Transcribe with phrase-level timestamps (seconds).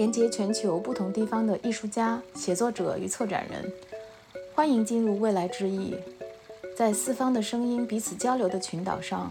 [0.00, 3.70] 连接全球不同地方的艺术家、写作者与策展人。
[4.54, 5.94] 欢迎进入未来之翼，
[6.74, 9.30] 在四方的声音彼此交流的群岛上，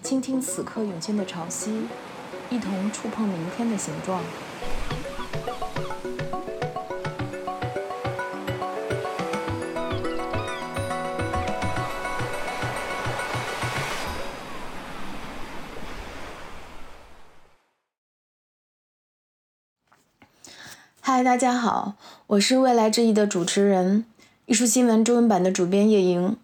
[0.00, 1.82] 倾听此刻涌现的潮汐，
[2.48, 4.22] 一同触碰明天的形状。
[21.28, 21.92] 大家好，
[22.26, 24.06] 我是未来之翼的主持人，
[24.46, 26.34] 艺术新闻中文版的主编叶莹。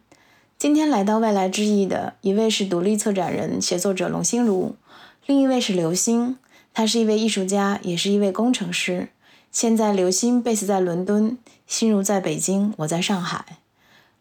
[0.58, 4.76] 今天来到未来之翼的一位是独立策展人、写作者龙心如，
[5.24, 6.36] 另一位是刘星，
[6.74, 9.08] 他是一位艺术家，也是一位工程师。
[9.50, 13.60] 现在刘星 base 在伦敦，心如在北京，我在上海。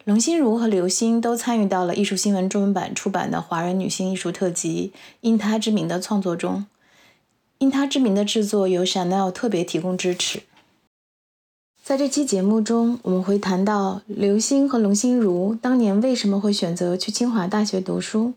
[0.06, 6.66] 龙心如和刘星都参与到了艺术新闻中文版出版的华人女性艺术特辑《因她之名》的创作中。
[7.60, 10.44] 因他之名的制作由 Chanel 特别提供支持。
[11.84, 18.32] 在这期节目中，我们会谈到刘星和龙心如当年为什么会选择去清华大学读书。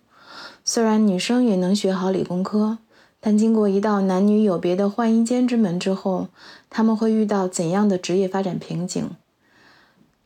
[0.64, 2.78] 虽然女生也能学好理工科，
[3.20, 6.26] 但经过一道男女有别的换衣间之门之后，
[6.68, 9.08] 他们会遇到怎样的职业发展瓶颈？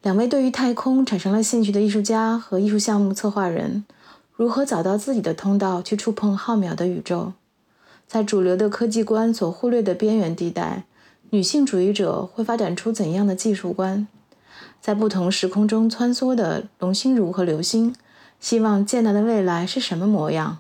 [0.01, 3.85] 两位对于太空产生了兴趣的艺术家和艺术项目策划人，
[4.35, 7.35] 如何找到自己的通道去触碰浩渺的宇宙？
[8.09, 10.87] 在主流的科技观所忽略的边缘地带，
[11.33, 14.09] 女性主义者会发展出怎样的技术观？
[14.81, 17.95] 在不同时空中穿梭的龙心如和流星，
[18.41, 20.59] 希望见到的未来是什么模样？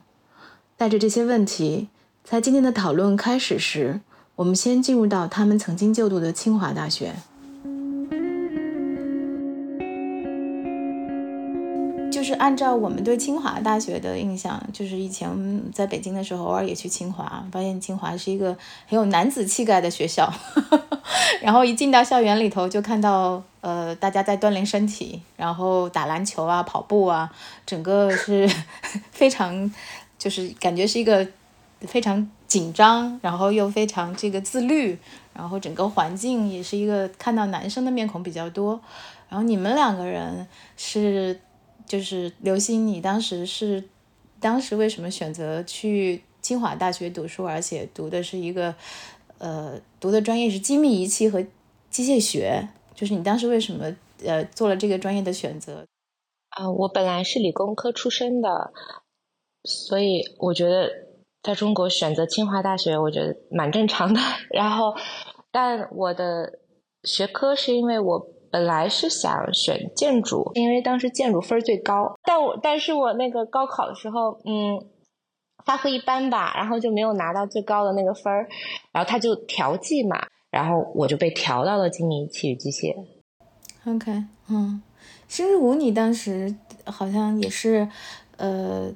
[0.76, 1.88] 带着这些问题，
[2.22, 4.00] 在今天的讨论开始时，
[4.36, 7.14] 我们先进入到他们曾经就读的清华大学。
[12.30, 15.28] 是按照我们对清华大学的印象，就是以前
[15.72, 20.32] 在北京的时候，偶尔也去清华，发现清华是一个很有男子气概的学校。
[21.42, 27.28] 然后一进到校园里头，就看到呃大家在锻炼身体，然后打篮球啊、跑步啊，
[27.66, 28.48] 整个是
[29.10, 29.68] 非常
[30.16, 31.26] 就是感觉是一个
[31.80, 34.96] 非常紧张，然后又非常这个自律，
[35.34, 38.80] 然后整个环境也是一个看到男生的面孔比较多。
[39.28, 40.46] 然后你们两个人
[40.76, 41.40] 是。
[41.90, 43.82] 就是刘星，你当时是
[44.38, 48.72] 当时为什么选择去清华大学读书，而且读的是一个
[49.38, 51.44] 呃读的专业是精密仪器和
[51.90, 52.68] 机械学？
[52.94, 53.92] 就是你当时为什么
[54.24, 55.84] 呃做了这个专业的选择？
[56.50, 58.72] 啊，我本来是理工科出身的，
[59.64, 60.88] 所以我觉得
[61.42, 64.20] 在中国选择清华大学，我觉得蛮正常的。
[64.54, 64.94] 然后，
[65.50, 66.60] 但我的
[67.02, 68.28] 学科是因为我。
[68.50, 72.14] 本来是想选建筑，因为当时建筑分最高。
[72.24, 74.84] 但我但是我那个高考的时候，嗯，
[75.64, 78.48] 发挥一般吧，然后就没有拿到最高的那个分儿。
[78.92, 82.94] 然后他就调剂嘛，然后我就被调到了精密仪器与机械。
[83.86, 84.82] OK，嗯，
[85.28, 87.88] 新如你当时好像也是，
[88.36, 88.92] 呃，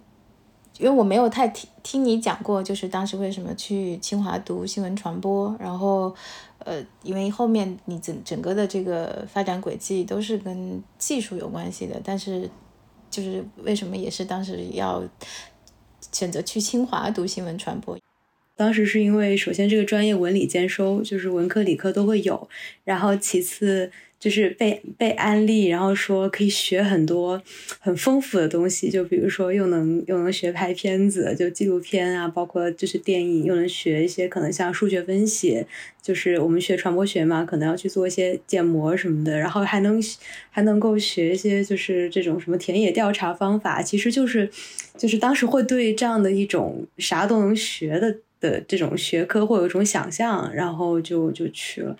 [0.79, 6.15] 因为我没有太听听你讲过，就是当时为什么去清华读新闻传播，然后。
[6.61, 12.49] 呃，因为后面你整整个的这个发展轨迹都是跟技术有关系的，但是
[13.11, 15.05] 就是为什么也是当时要
[16.11, 17.99] 选择去清华读新闻传播？
[18.57, 22.49] 当时是因为首先这个专业文理兼收，就是文科理科都会有，
[22.85, 23.93] 然后其次。
[24.19, 27.43] 就是被被安利，然后说可以学很多
[27.79, 35.67] 很丰富的东西，就比如说又能又能学拍片子，就纪录片啊，包括就是电影，又能学一些可能像数学分析，
[36.01, 40.03] 就是我们学传播学嘛，可能要去做一些建模什么的，然后还能
[40.51, 44.49] 还能够学一些就是这种什么田野调查方法，其实就是
[44.97, 51.95] 就是当时会对这样的一种啥都能学的的这种学科会有一种想象，然后就就去了。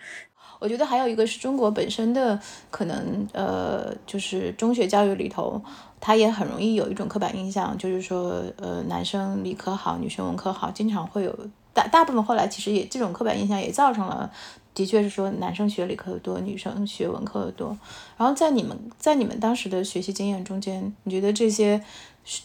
[0.65, 5.63] 我觉得还有一个是中国本身的可能，呃，就是中学教育里头，
[6.01, 11.39] 它也很容易有一种刻板印象，就是说，呃，男生理科好，女生文科好，经常会有
[11.75, 14.33] 大大部分后来其实也这种刻板印象也造成了，
[14.73, 17.77] 的确是说男生学理科的多，女生学文科的多。
[18.17, 21.79] 然后在你们在你们当时的学习经验中间，你觉得这些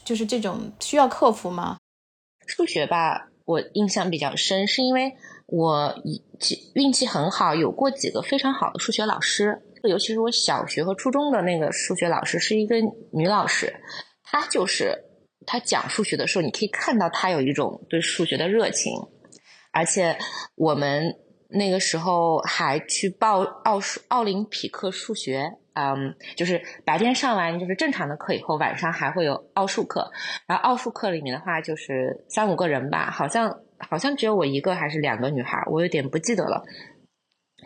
[0.03, 1.77] 就是这种需要克服吗？
[2.45, 5.15] 数学吧，我印象比较深，是因为。
[5.51, 5.95] 我
[6.75, 12.75] 运气很好，有过几个非常好的数学老师，尤其是我小学和初中的那个数学老师是一个
[13.11, 13.73] 女老师，
[14.23, 14.95] 她就是
[15.45, 18.93] 她讲数学的时候，你可以看到她有一种对数学的热情，
[19.71, 20.17] 而且
[20.55, 21.15] 我们
[21.49, 30.11] 那个时候还去报奥数奥林匹克数学嗯，就是白天上完就是正常的课以后，晚上还会有奥数课。
[30.45, 36.63] 然后奥数课里面的话，就是三五个人吧，好像好像只有我一个还是两个女孩，我有点不记得了。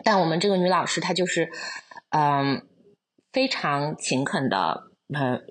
[0.02, 1.50] 但我们这个女老师她就是，
[2.10, 2.66] 嗯，
[3.32, 5.42] 非常勤恳的，嗯，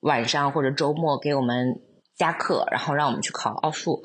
[0.00, 1.80] 晚上或者周末给我们
[2.14, 4.02] 加课，然后让我们去考奥数。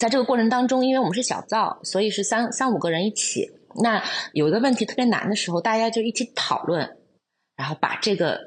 [0.00, 3.48] 在这个过程当中，因为我们是小灶，所以是三三五个人一起。
[3.82, 4.02] 那
[4.32, 6.98] 有一个问题特别难的时候，大家就一起讨论，
[7.56, 8.38] 然后把这个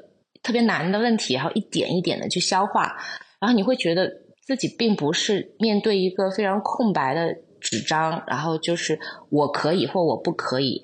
[0.42, 2.96] 特别难的问题，然后一点一点的去消化。
[3.40, 4.10] 然后你会觉得
[4.48, 8.98] 自己并不是面对一个非常空白的纸张，然后就是
[9.28, 10.82] 我可以或我不可以。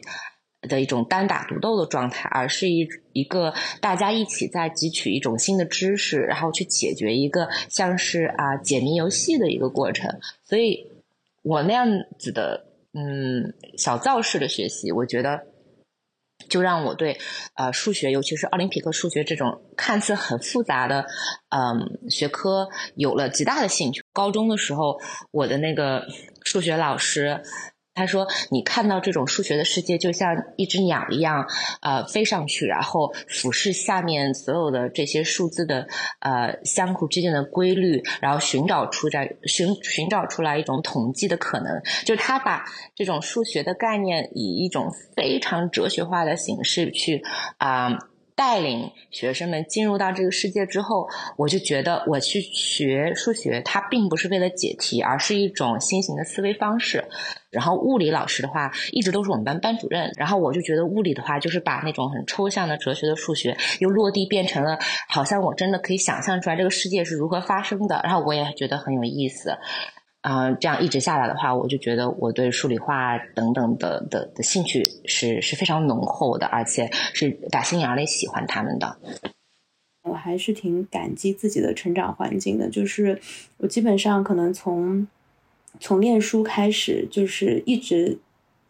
[0.67, 3.53] 的一种单打独斗的状态，而是一一个
[3.83, 10.11] 大家一起在汲取一种新的知识，然后去解决一个像是啊解谜游戏的一个过程。
[10.43, 10.87] 所以，
[11.43, 11.87] 我那样
[12.19, 12.65] 子的
[12.95, 15.47] 嗯小造式的学习，我觉得
[16.49, 17.19] 就让我对
[17.57, 21.07] 呃数学，尤其是奥林匹克数学这种看似很复杂的
[21.51, 24.03] 嗯学科有了极大的兴趣。
[24.13, 24.99] 高中的时候，
[25.31, 26.07] 我的那个
[26.45, 27.43] 数学老师。
[27.95, 31.47] 他说：“你看到这种数学的世界，就像一只鸟一样，
[31.81, 35.87] 呃，飞上去，然后俯视下面所有的这些数字的
[36.19, 41.81] 呃相互之间的规律，然后寻找出在寻寻找出来一种统计的可能。
[42.05, 42.65] 就是他把
[42.95, 47.23] 这种数学的概念以一种非常哲学化的形式去
[47.59, 47.97] 啊。”
[48.37, 57.05] 带领学生们进入到这个世界之后，我就觉得我去学数学，它并不是为了解题，而是一种新型的思维方式。
[57.51, 60.13] 然后物理老师的话，一直都是我们班班主任。
[60.17, 64.79] 然后我就觉得物理的话，就是把那种很抽象的哲学的数学，又落地变成了
[65.09, 68.01] 好像我真的可以想象出来这个世界是如何发生的。
[68.03, 69.57] 然后我也觉得很有意思。
[70.25, 78.97] 啊，这样一直下来的话，我就觉得我对数理化等等的的的兴趣是是非常浓厚的，而且是打心眼里喜欢他们的。
[80.03, 83.21] 我还是挺感激自己的成长环境的，就是
[83.59, 85.07] 我基本上可能从
[85.79, 88.17] 从念书开始，就是一直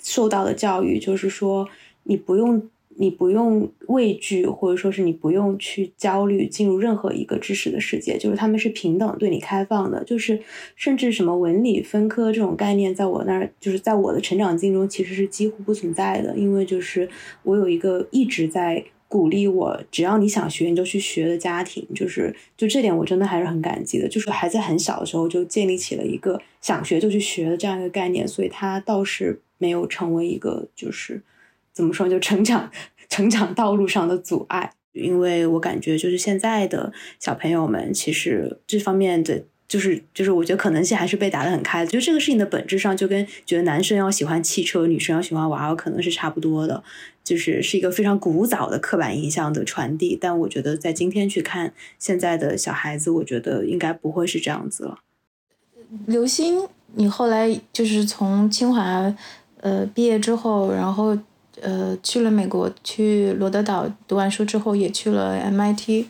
[0.02, 1.68] 受到的教育，就是说
[2.02, 2.68] 你不用。
[2.96, 10.40] 你不用畏惧，或者说是你不用去焦虑进入任何一个知识的世界，就是他们是平等对你开放的，就是
[10.76, 17.08] 甚至什么文理分科这种概念，在我那儿就是在我的成长境中其实是几乎不存在的，因为就是
[17.42, 31.22] 我有一个一直在鼓励我，只要你想学你就去学的家庭，就是就这点我真的还是很感激的，就是还在很小的时候就建立起了一个想学就去学的这样一个概念，所以它倒是没有成为一个就是。
[31.74, 32.08] 怎么说？
[32.08, 32.70] 就成长
[33.08, 41.84] 成长道路上的阻碍，因为我感觉就是现在的小朋友们，其实这方面的就是就是，我觉得可能性还是被打得很开。
[41.84, 46.84] 就这个事情的本质上，就跟觉得男生要喜欢汽车，女生要喜欢娃娃，可能是差不多的，
[47.24, 50.16] 就是是一个非常古早的刻板印象的传递。
[50.20, 54.98] 但我觉得在今天去看现在的小孩子，我觉得应该不会是这样子了。
[56.06, 59.12] 刘星，你后来就是从清华
[59.60, 61.18] 呃毕业之后，然后。
[61.60, 66.04] 呃，去了美国，去罗德岛读完书之后，也去了 MIT，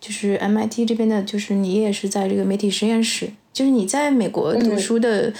[0.00, 5.32] 就是 MIT 这边的，就是你也是在这个媒体实验室，就是你在美国读书的，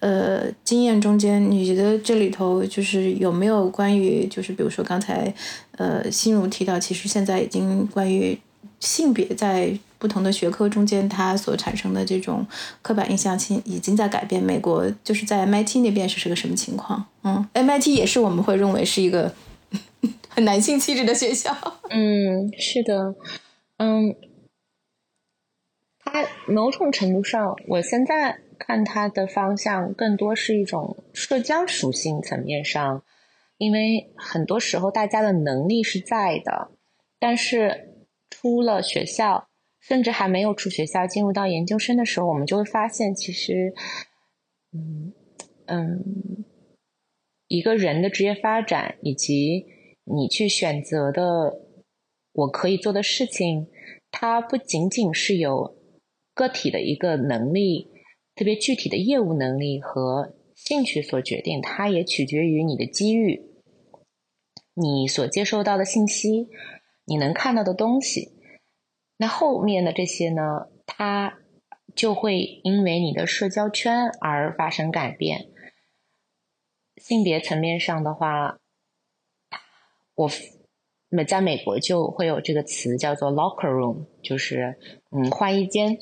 [0.00, 5.32] 呃，经验中间，你觉得这里头就是有没有关于，就是比如说刚才，
[5.72, 8.38] 呃，心如提到，其实现在已经关于
[8.80, 12.46] 性别在不同的学科中间，它所产生的这种
[12.82, 14.42] 刻板印象，其已经在改变。
[14.42, 17.04] 美国就是在 MIT 那边是是个什么情况？
[17.24, 19.34] 嗯，MIT 也是我们会认为是一个
[20.28, 21.56] 很男性气质的学校。
[21.90, 23.16] 嗯，是的，
[23.78, 24.14] 嗯，
[26.04, 33.02] 它某种程度上，我现在看它的方向更多是一种社交属性层面上，
[33.56, 36.70] 因为很多时候大家的能力是在的，
[37.18, 37.87] 但是
[38.40, 39.48] 出了学校。
[39.80, 43.72] 甚至还没有出学校，进入到研究生的时候，我们就会发现，其实，
[44.72, 45.14] 嗯
[45.66, 46.44] 嗯，
[47.46, 49.64] 一个人的职业发展以及
[50.04, 51.60] 你去选择的
[52.32, 53.68] 我可以做的事情，
[54.10, 55.78] 它不仅仅是有
[56.34, 57.88] 个体的一个能力，
[58.34, 63.40] 特别具体的业务能力和兴趣所决定，它也取决于你的机遇，
[64.74, 66.48] 你所接收到的信息，
[67.08, 68.34] 你能看到的东西。
[69.16, 71.38] 那后面的这些呢，它
[71.96, 75.48] 就会因为你的社交圈而发生改变。
[76.98, 78.58] 性别层面上的话，
[80.14, 80.30] 我
[81.08, 84.78] 那在美国就会有这个词叫做 locker room，就是
[85.10, 85.98] 嗯换衣间。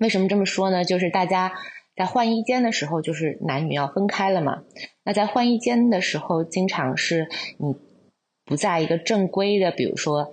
[0.00, 0.84] 为什么这么说呢？
[0.84, 1.54] 就是大家
[1.96, 4.64] 在换衣间的时候，就是男女要分开了嘛。
[5.04, 7.87] 那在换衣间的时候，经常是你。
[8.48, 10.30] 不在一个正规的，比如说，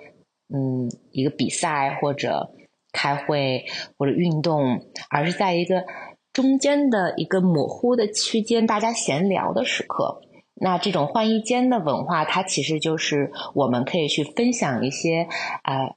[0.51, 2.53] 嗯，一个比赛或者
[2.91, 3.65] 开会
[3.97, 5.83] 或者运动，而是在一个
[6.31, 10.21] 中间的一个模糊的区间，大家闲聊的时刻。
[10.57, 15.27] 那这种换衣间的文化，它其实就是我们可以去分享一些
[15.63, 15.95] 啊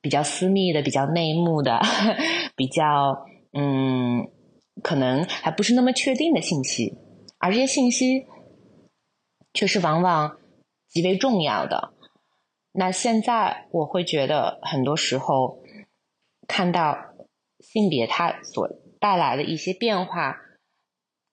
[0.00, 1.78] 比较私密的、比较内幕的、
[2.56, 4.26] 比较嗯
[4.82, 6.96] 可能还不是那么确定的信息，
[7.38, 8.24] 而这些信息
[9.52, 10.38] 却是往往
[10.90, 11.94] 极为重要的。
[12.72, 15.60] 那现在我会觉得，很多时候
[16.46, 16.98] 看到
[17.60, 18.68] 性别它所
[19.00, 20.36] 带来的一些变化。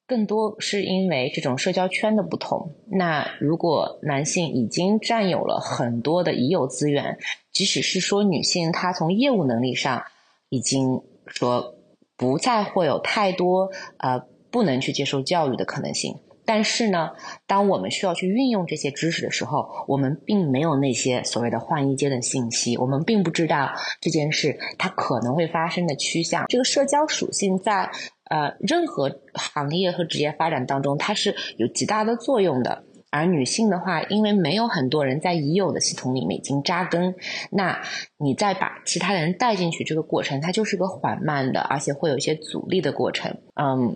[0.10, 2.74] 更多是因为这种社交圈的不同。
[2.86, 7.20] 那如果男性已经占有了很多的已有资源，
[7.52, 10.06] 即使是说女性她从业务能力上
[10.48, 11.76] 已经说
[12.16, 16.16] 不再会有太多呃不能去接受教育的可能性，
[16.48, 17.12] 但是呢，
[17.46, 26.46] 当我们需要去运用这些知识的时候，我们并没有那些所谓的换衣间的信息，我们并不知道这件事它可能会发生的趋向。
[26.48, 27.92] 这个社交属性在。
[28.30, 32.84] 呃，任何行业和职业发展当中，它是有极大的作用的。
[33.10, 37.16] 而女性的话，因为没有很多人在已有的系统里面已经扎根，
[37.52, 37.82] 那
[38.18, 43.38] 你再把其他人带进去，这个过程它就是个缓慢的，而且会有一些阻力的过程。
[43.56, 43.96] 嗯，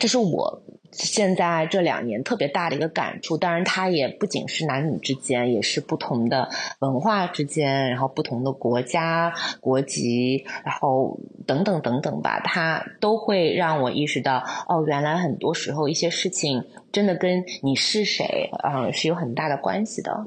[0.00, 0.62] 这是我。
[0.94, 20.26] 现在这两年特别大的一个感触，当然它也不仅是男女之间，也是不同的文化之间，然后不同的国家、国籍，然后等等等等吧，它都会让我意识到，哦，原来很多时候一些事情真的跟你是谁，嗯，是有很大的关系的。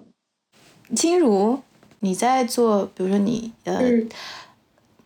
[0.95, 1.59] 金如，
[1.99, 3.91] 你在做，比如说你呃。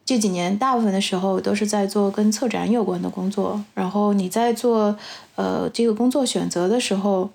[0.10, 4.98] 这几年大部分的时候都是在做跟策展有关的工作，然后你在做
[5.36, 7.30] 呃这个工作选择的时候，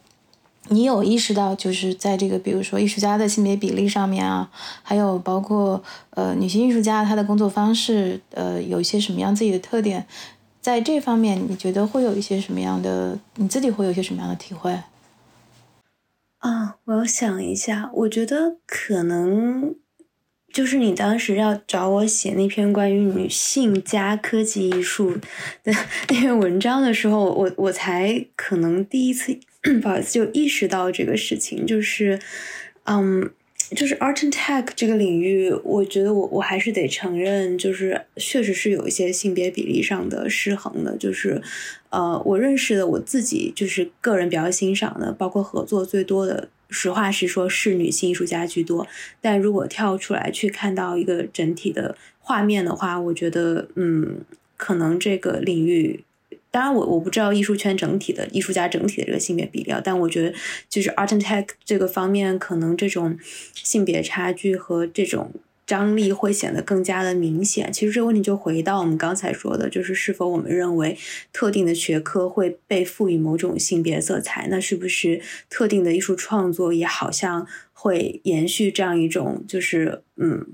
[0.71, 4.51] 你有意识到就是在这个比如说艺术家的性别比例上面啊，
[4.83, 10.05] 还有包括呃女性艺术家她的工作方式呃有一些什么样自己的特点，
[10.61, 14.77] 在这方面你觉得会有一些什么样的你自己会有一些什么样的体会？
[16.39, 19.77] 啊，我要想一下，我觉得可能。
[20.55, 25.11] 就是你当时要找我写那篇关于女性加科技艺术
[25.65, 25.73] 的
[26.09, 29.37] 那篇文章的时候，我我才可能第一次
[29.83, 32.21] 不好意思就意识到这个事情，就是
[32.85, 33.29] 嗯，
[33.75, 41.43] 就是 art and tech 这个领域，我觉得我我还是得承认，就是确实是有一些性别比例上的失衡的，就是
[41.91, 46.49] 呃，我认识的我自己就是个人比较欣赏的，包括合作最多的。
[46.75, 48.87] 实话实说，是女性艺术家居多。
[49.23, 54.19] 但如果跳出来去看到一个整体的画面的话，我觉得，嗯，
[54.57, 56.05] 可能这个领域，
[56.51, 60.35] 当然我我不知道艺术圈整体的艺术家整体的这个性别比例，但我觉得
[60.69, 63.17] 就是 art and tech 这个方面，可能这种
[63.55, 65.33] 性别差距和这种。
[65.67, 67.73] 张力会显得更加的明显。
[67.73, 70.97] 其实这个问题就回到我们刚才说的，就是是否我们认为
[71.33, 74.47] 特定的学科会被赋予某种性别色彩？
[74.51, 80.47] 那是不是特定的艺术创作也好像会延续这样一种，就是嗯，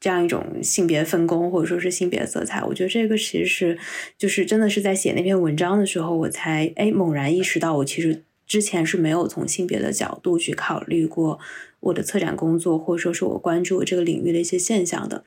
[0.00, 2.62] 这样一种性别分工或者说是性别色彩？
[2.64, 3.78] 我觉得这个其实是
[4.18, 11.38] 就是真的是在写那篇文章的时候，我才哎猛然意识到，我其实之前是没有从性别的角度去考虑过。
[11.84, 15.24] 我的策展工作，或者说是我关注这个领域的一些现象的。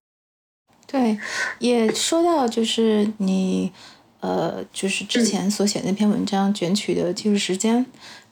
[0.85, 1.17] 对，
[1.59, 3.71] 也说到就是你，
[4.19, 7.85] 呃，就是之前所写那篇文章卷取的技术时间，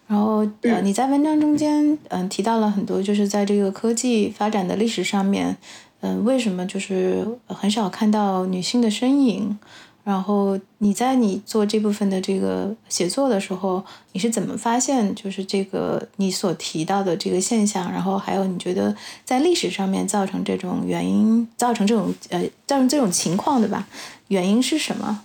[0.07, 5.57] 然后呃，你在文章中间嗯提到了很多，就是在这个科技发展的历史上面，
[5.99, 9.57] 嗯，为什么就是很少看到女性的身影？
[10.05, 17.91] 然后你在你做这部分的这个写作的时候，你是怎么发现就是这个你所提到的这个现象？
[17.91, 23.87] 然后还有你觉得在历史上面造成这种原因，造成这种呃造成这种情况的吧？
[24.27, 25.23] 原因是什么？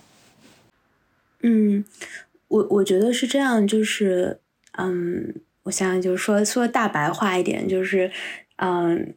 [1.42, 1.84] 嗯，
[2.48, 4.40] 我我觉得是这样，就是
[4.78, 5.34] 嗯，
[5.64, 8.10] 我想想，就是说说大白话一点，就是
[8.56, 9.14] 嗯。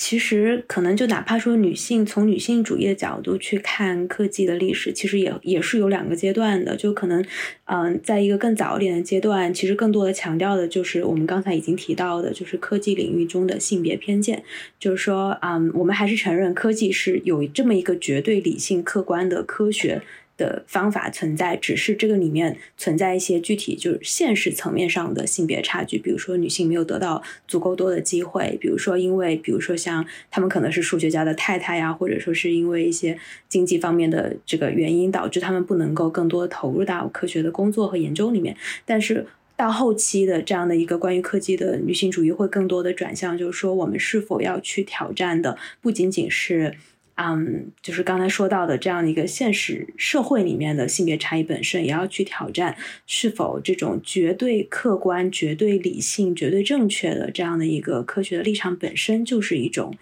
[0.00, 6.74] 其实可能就哪怕说女性从女性主义的角度去看科技的历史，其实也也是有两个阶段的。
[6.74, 7.22] 就可能，
[7.66, 14.42] 嗯，在一个更早一点的阶段，其实更多的强调的就是我们刚才已经提到的，就是科技领域中的性别偏见。
[14.78, 20.00] 就是说，嗯，我们还是承认科技是有这么一个绝对理性、客观的科学。
[20.40, 33.18] 的方法存在，只是这个里面存在一些具体就是现实层面上的性别差距，比如说女性没有得到足够多的机会，比如说因为比如说像他们可能是数学家的太太呀，或者说是因为一些
[33.48, 38.56] 经济方面的这个原因导致他们不能够更多投入到科学的工作和研究里面，
[38.86, 39.26] 但是。
[39.60, 46.72] 到后期的这样的一个关于科技的女性主义会更多的转向，就是说我们是否要去挑战的不仅仅是。
[47.22, 52.74] 嗯，就是刚才说到的这样的一个现实社会里面的性别差异本身，也要去挑战
[53.06, 59.94] 是否这种绝对客观、绝对理性、绝对正确的这样的一个科学的立场本身就是一种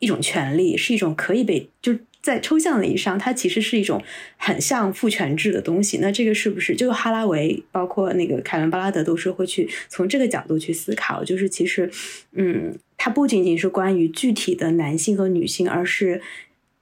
[0.00, 4.02] 一种权利，是一种可以被就在抽象的意义上，它其实是一种
[4.36, 5.98] 很像父权制的东西。
[5.98, 11.22] 那这个是不是就哈拉维，包括那个凯伦巴拉德都是会去从这个角度去思考？
[11.22, 11.88] 就是其实，
[12.32, 16.20] 嗯，它不仅仅是关于具体的男性和女性，而是。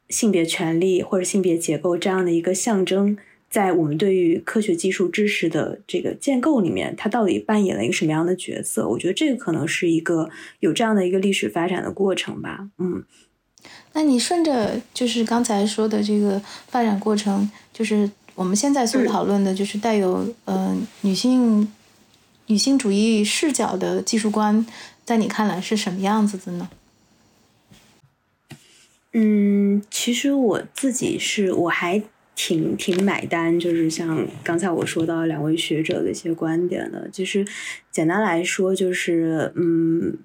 [0.08, 3.16] 性别权利或者性别结构这样的一个象征，
[3.48, 8.88] 在我们对于科学技术知识的这个建构里面，它到底扮演了一个什么样的角色？
[8.88, 10.28] 我觉得这个可能是一个
[10.60, 12.68] 有这样的一个历史发展的过程吧。
[12.78, 13.04] 嗯，
[13.92, 21.72] 那你顺着就是刚才说的这个发展过程，就是我们现在所讨论的，就是带有嗯女性
[22.46, 24.66] 女性主义视角的技术观，
[25.04, 26.68] 在你看来是什么样子的呢？
[29.16, 32.02] 嗯，其实我自己是我还
[32.34, 37.46] 挺挺买单，就是像刚才我说到两位学者的一些观点的，就是
[37.92, 40.18] 简单来说，就是嗯，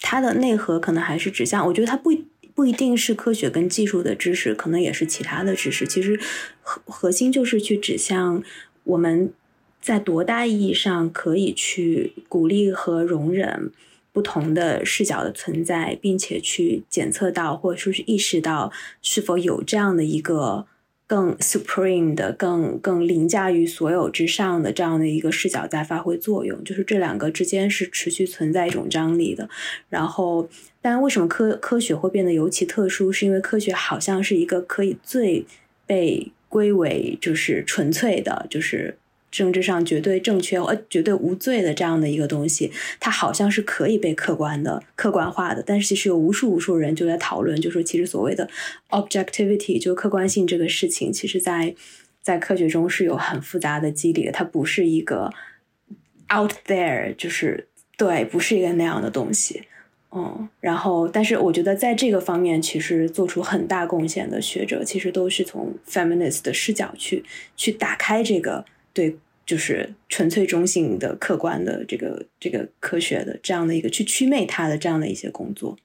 [0.00, 2.10] 它的内核可能还是指向，我觉得它不
[2.52, 5.86] 不一定是科学跟技术的知识，可能也是其他的知识。
[5.86, 6.18] 其实
[6.62, 8.42] 核核心就是去指向
[8.82, 9.32] 我们
[9.80, 13.70] 在多大意义上可以去鼓励和容忍。
[14.12, 20.66] 不同的视角的存在，并且去检测到，或者说是意识到是否有这样的一个
[21.06, 29.48] 更 supreme 的、更更凌驾于所有之上的这样的一个视角在发挥作用，就是这两个之间是持续存在一种张力的。
[29.88, 30.48] 然后，
[30.80, 33.12] 但为什么科科学会变得尤其特殊？
[33.12, 35.44] 是因为科学好像是一个可以最
[35.86, 38.96] 被归为就是纯粹的，就是。
[39.30, 45.62] 政治上绝对正确，呃，绝对无罪的这样的一个东西，它好像是可以被客观的、客观化的。
[45.64, 48.50] 但是其实有无数无数人就在讨论，就说其实所谓的
[48.88, 51.74] objectivity 就客观性这个事情，其实在
[52.20, 54.32] 在科学中是有很复杂的机理的。
[54.32, 55.32] 它不是一个
[56.34, 59.62] out there，就是对，不是一个那样的东西。
[60.12, 67.24] 嗯，然后，但是我觉得在这个方面，其实做出很大贡献的学者，其实都是从 feminist 的视角去
[67.56, 68.64] 去打开这个。
[68.92, 75.76] 对，就是纯粹中性的、客观的这个这个科学的这样的一个去祛魅它的这样的一些工作。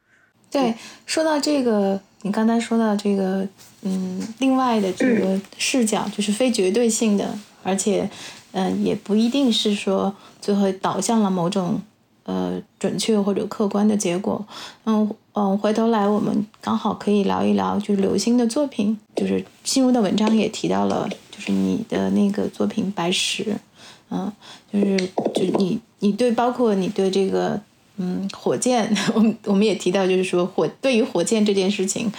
[0.52, 0.74] 对，
[1.06, 3.46] 说到这个，你刚才说到这个，
[3.82, 8.10] 嗯，另外的这个视角就是非绝对性的，而且，
[8.54, 11.82] 嗯，也不一定是说最后导向了某种
[12.24, 14.46] 呃准确或者客观的结果。
[14.86, 21.10] 嗯嗯，回头来我们刚好可以聊一聊，就是刘星的作品，就是新如的文章也提到了。
[21.36, 23.44] 就是你的那个作品《白石》，
[24.10, 24.32] 嗯，
[24.72, 24.98] 就是
[25.34, 27.60] 就你你对包括你对这个
[27.98, 32.10] 嗯火箭， 我们我们也提到，就是说火对于火箭这件事情，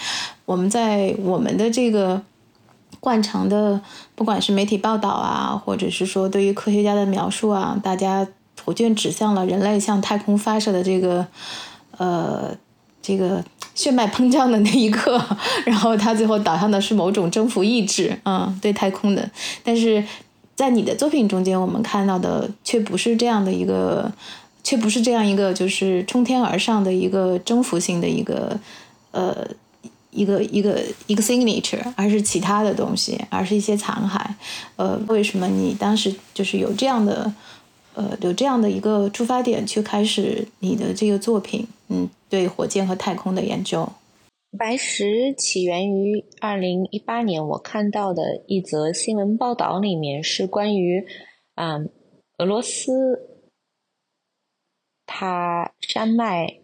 [0.45, 2.21] 我们在我们的这个
[2.99, 3.81] 惯常的
[4.13, 8.27] 不管是媒体报道啊，或者是说对于科学家的描述啊，大家
[8.63, 11.25] 火箭指向了人类向太空发射的这个
[11.97, 12.55] 呃。
[13.07, 13.41] 这个
[13.73, 15.17] 血脉膨胀的那一刻，
[15.65, 19.31] 然后他最后导向的是某种征服意志，嗯，对太空的。
[19.63, 20.03] 但是
[20.55, 24.11] 在你的作品中间，我们看到的却不是这样的一个，
[24.61, 28.59] 却不是这样一个就是冲天而上的一个征服性的一个，
[29.11, 29.47] 呃，
[30.11, 34.19] 一个一个一个 signature，而是其他的东西，而是一些残骸。
[34.75, 37.31] 呃，为什么你当时就是有这样的？
[37.97, 43.89] 呃，有这样的一个出发点去开始你的这个作品，嗯，对火箭和太空的研究。
[44.55, 51.07] 白石起源于二零一八年，我看到的一则新闻报道，里面是关于，
[51.55, 51.89] 嗯，
[52.37, 53.41] 俄罗斯，
[55.07, 56.59] 它山脉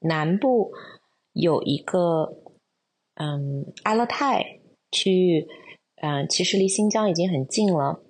[0.00, 0.72] 南部
[1.32, 2.36] 有一个，
[3.14, 4.60] 嗯，阿勒泰
[4.92, 5.48] 区域，
[6.02, 8.02] 嗯，其实离新疆已经很近了。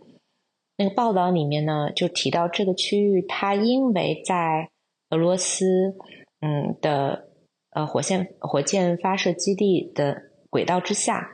[0.79, 4.69] 那个报道里面呢，就提到这个区域，它因为在
[5.09, 5.97] 俄罗斯，
[6.43, 7.31] 嗯的
[7.71, 11.31] 呃火箭火箭发射基地的轨道之下，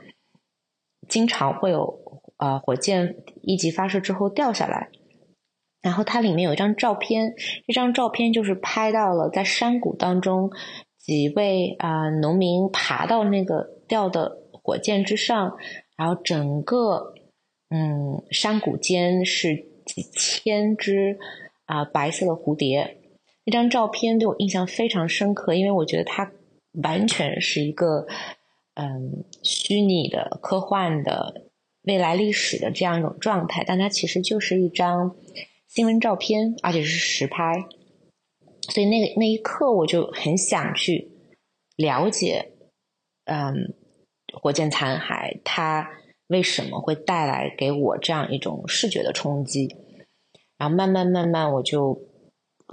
[1.09, 4.89] 经常会有呃火箭一级发射之后掉下来。
[5.81, 7.33] 然后它里面有一张照片，
[7.67, 10.49] 这张照片就是拍到了在山谷当中
[10.97, 15.57] 几位啊农民爬到那个掉的火箭之上，
[15.97, 17.12] 然后整个。
[17.75, 21.17] 嗯，山谷间是几千只
[21.65, 22.97] 啊白色的蝴蝶。
[23.45, 26.31] 那张照片对我印象非常深刻，因为我觉得它
[26.83, 28.05] 完全是一个
[28.75, 31.47] 嗯虚拟的、科幻的
[31.81, 35.15] 未来历史的这样一种状态，但它其实就是一张
[35.67, 37.65] 新闻照片，而且是实拍。
[38.69, 41.09] 所以那个那一刻，我就很想去
[41.75, 42.51] 了解，
[43.25, 43.73] 嗯，
[44.31, 45.89] 火箭残骸它
[46.27, 49.75] 为什么会带来给我这样一种视觉的冲击。
[50.57, 51.99] 然后慢慢慢慢，我就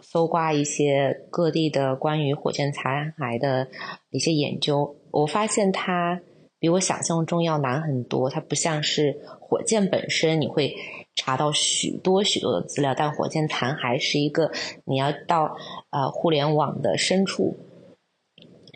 [0.03, 3.69] 搜刮一些各地的关于火箭残骸的
[4.11, 4.97] 一些研究。
[5.11, 6.21] 我发现它
[6.59, 8.31] 比我想象中要难很多。
[8.31, 10.77] 它不像是火箭本身，你会
[11.17, 14.53] 查到许多许多的资料，但火箭残骸是一个
[14.85, 15.57] 你要到
[15.91, 17.57] 呃互联网的深处、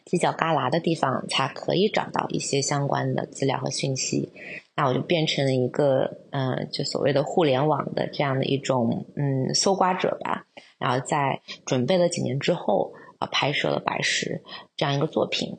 [0.06, 4.32] 犄角旮旯的地方才可以找到一些相关的资料和讯息。
[4.76, 10.46] 那我就变成了一个，嗯，就所谓的互联网的这样的一种，嗯，搜刮者吧。
[10.78, 14.42] 然后在准备了几年之后，啊，拍摄了《白石》
[14.76, 15.58] 这样一个作品。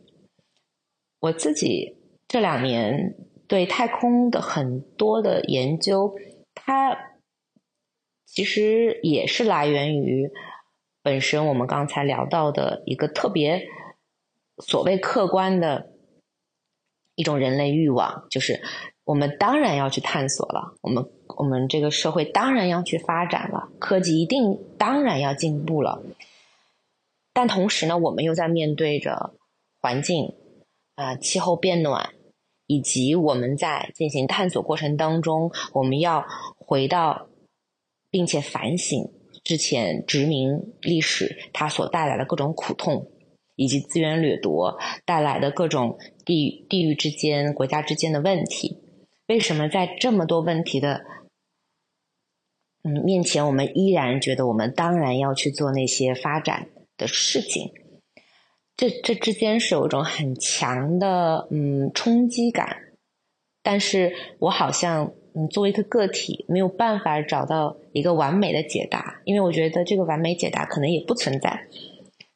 [1.21, 1.95] 我自己
[2.27, 3.15] 这两年
[3.47, 6.13] 对太空的很多的研究，
[6.53, 7.15] 它
[8.25, 10.29] 其实也是来源于
[11.01, 13.65] 本身我们刚才聊到的一个特别
[14.57, 15.93] 所谓客观的
[17.15, 18.61] 一种人类欲望，就是。
[19.05, 26.01] 我们当然要去探索了，我们我们这个社会当然要去发展了，科技一定当然要进步了。
[27.31, 29.35] 但同时呢，我们又在面对着
[29.79, 30.33] 环境
[30.95, 32.15] 啊气候变暖，
[32.65, 36.25] 以及我们在进行探索过程当中，我们要
[36.57, 37.27] 回到
[38.09, 39.11] 并且反省
[39.43, 43.05] 之前殖民历史它所带来的各种苦痛，
[43.55, 48.79] 以及资源掠夺带来的各种地地域之间、国家之间的问题。
[49.27, 51.03] 为什么在这么多问题的
[52.83, 57.71] 嗯面前，我们依然觉得我们当然要去做那些发展的事情？
[58.77, 62.93] 这这之间是有一种很强的嗯冲击感，
[63.63, 71.67] 但是我好像嗯作为一个个体没有办法找到一个完美的解答，因为我觉得这个完美解答可能也不存在，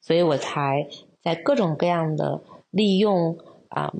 [0.02, 0.88] 所以我才
[1.22, 3.94] 在各种各样的利用啊。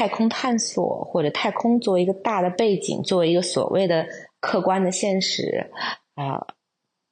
[0.00, 4.06] 太空探索，或者太空作为一个大的背景，作为一个所谓的
[4.40, 5.70] 客观的现实
[6.14, 6.40] 啊，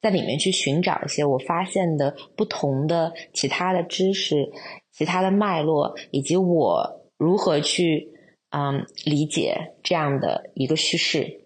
[0.00, 4.50] 在里面去寻找一些我发现的不同的其他的知识、
[4.90, 8.08] 其他的脉络，以及我如何去
[8.56, 11.42] 嗯理解这样的一个叙事。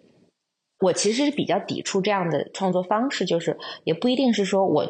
[0.78, 4.86] 我其实是比较抵触这样的创作方式，就是也不一定是说我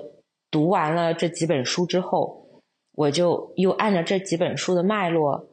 [0.51, 2.47] 读完了这几本书之后，
[2.95, 5.49] 我就又按照这几本书的脉络。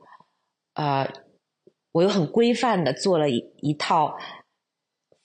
[0.73, 1.11] 呃，
[1.91, 4.17] 我又很规范的做了一一套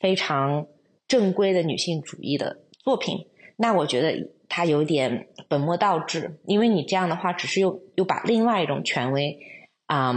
[0.00, 0.66] 非常
[1.06, 9.38] 正规的女性主义的作品，那我觉得它有点本末倒置，因为你这样的话，只是又又把另外一种权威
[9.86, 10.12] 啊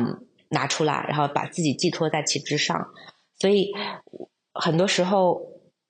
[0.49, 2.87] 拿出来，然后把自己寄托在其之上，
[3.37, 3.71] 所以
[4.53, 5.41] 很多时候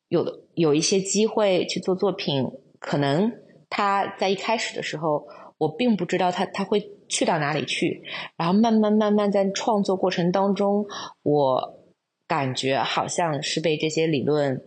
[0.09, 3.31] 有有一些机会去做作品，可能
[3.69, 5.25] 他在一开始的时候，
[5.57, 6.96] 我并不知道他他会。
[7.09, 8.03] 去到哪里去？
[8.35, 10.85] 然后慢慢慢慢在创作过程当中，
[11.23, 11.79] 我
[12.27, 14.61] 感觉好像是被这些理论，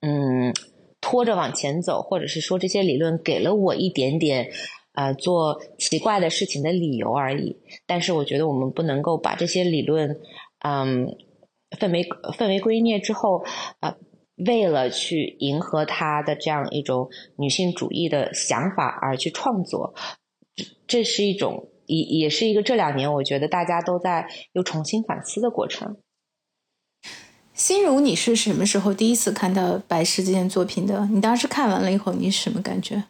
[0.00, 0.54] 嗯，
[1.00, 4.50] 拖着往前走，或者是说这些理论给了我一点点
[4.94, 7.56] 呃做奇怪的事情的理由而已。
[7.86, 10.18] 但是我觉得我们不能够把这些理论，
[10.64, 11.16] 嗯，
[11.78, 13.44] 分为分为归臬之后，
[13.80, 13.96] 啊，
[14.46, 19.94] 为了去迎合他的这样一种女性主义的想法而去创作。
[20.86, 25.96] 这是一种，也也是一个这两年我觉得大家都在又重新反思的过程。
[27.52, 31.06] 心如，你是什么时候第一次看到《白石》这件作品的？
[31.06, 33.04] 你当时看完了以后，你什么感觉？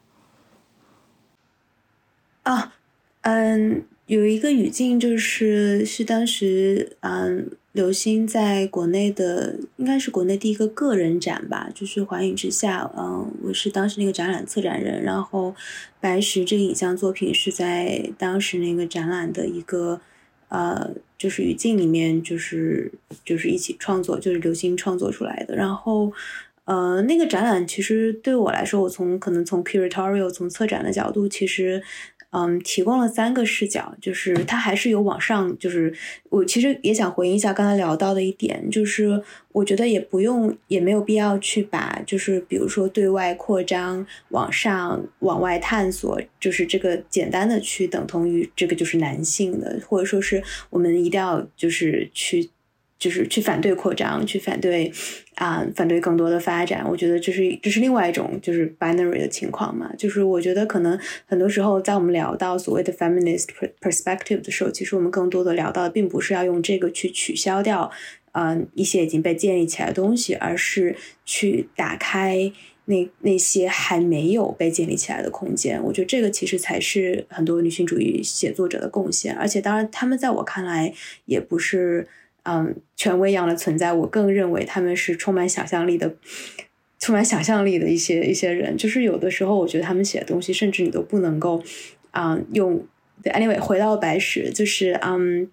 [2.42, 2.74] 啊，
[3.22, 7.56] 嗯，有一个语境，就是是当时，嗯。
[7.76, 12.82] 刘星在国内的应该是国内第一个个人展吧，就是《环影之下》。
[12.98, 15.02] 嗯，我是当时那个展览策展人。
[15.02, 15.50] 然后，
[16.00, 20.00] 《白石》这个影像作品是在当时那个展览的一个
[20.48, 22.90] 呃，就是语境里面，就是
[23.22, 25.54] 就是一起创作，就是刘星创作出来的。
[25.54, 26.10] 然后，
[26.64, 31.82] 呃，那个展览其实对我来说，我从可能从 curatorial 从策展的角度，其实。
[32.30, 35.94] 嗯，提供了三个视角，就是它还是有往上，就是
[36.28, 52.50] 我其实也想回应一下刚才聊到的一点，就是我觉得也不用，也没有必要去把，就是比如说对外扩张、往上、往外探索，就是这个简单的去等同于这个就是男性的，或者说是我们一定要就是去。
[52.98, 54.90] 就是去反对扩张，去反对
[55.34, 56.84] 啊，反对更多的发展。
[56.88, 59.92] 我觉得这是这是另外一种就是 binary 的情况嘛。
[59.98, 63.46] 就是我觉得可能很多时候在我们聊到所谓的 feminist
[63.80, 67.90] perspective 的时候，其实我们更多的聊到的并不是要用这个去取消掉
[68.32, 72.50] 嗯一些已经被建立起来的东西，而是去打开
[72.86, 75.82] 那那些还没有被建立起来的空间。
[75.82, 79.34] 我觉得这个其实才是很多女性主义写作者的贡献。
[79.34, 82.06] 而且，当然，他们在我看来也不是
[82.46, 83.92] 嗯权威一样的存在。
[83.92, 86.14] 我更认为他们是充满想象力的。
[86.98, 91.62] 充满想象力的一些一些人，就是有的时候我觉得他们写的东西，甚至你都不能够，
[92.10, 92.84] 啊，用。
[93.24, 95.46] Anyway，回到白石，就是嗯，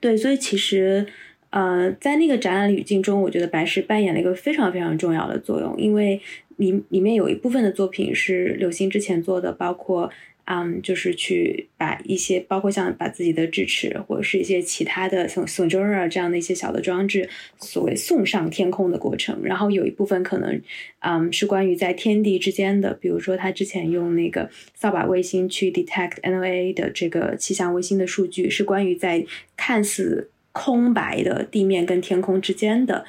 [0.00, 1.04] 对，所以其实
[1.50, 6.20] 呃，在那个展览语境中，我觉得白石扮演了一个非常非常重要的作用，因为
[6.56, 10.08] 里里面有一部分的作品是刘星之前做的，包括。
[10.46, 17.28] 嗯，就是去把一些，包括像把自己的智齿或者是一些其他的像 Sojourner 这样的一些小的装置，
[17.58, 19.40] 所谓送上天空的过程。
[19.42, 20.62] 然后有一部分可能，
[21.00, 33.04] 嗯，是关于在天地之间的，比如说他之前用那个扫把卫星去 detect NOAA 的这个气象卫星的数据，是关于在看似空白的地面跟天空之间的。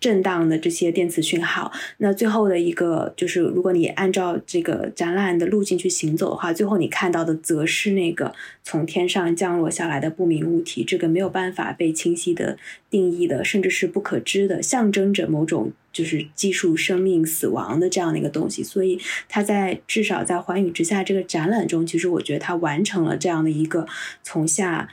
[0.00, 8.34] 震荡的这些电磁讯号，那最后的一个就是，如果你按照这个展览的路径去行走的话，最后你看到的则是那个
[8.64, 12.56] 从天上降落下来的不明物体，这个没有办法被清晰的
[12.88, 18.64] 定义的，甚至是不可知的，象征着某种就是技术生命死亡的这样的一个东西。
[18.64, 23.86] 所以，它在至少在寰宇之下这个展览中，其实我觉得它完成了这样的一个
[24.22, 24.88] 从下。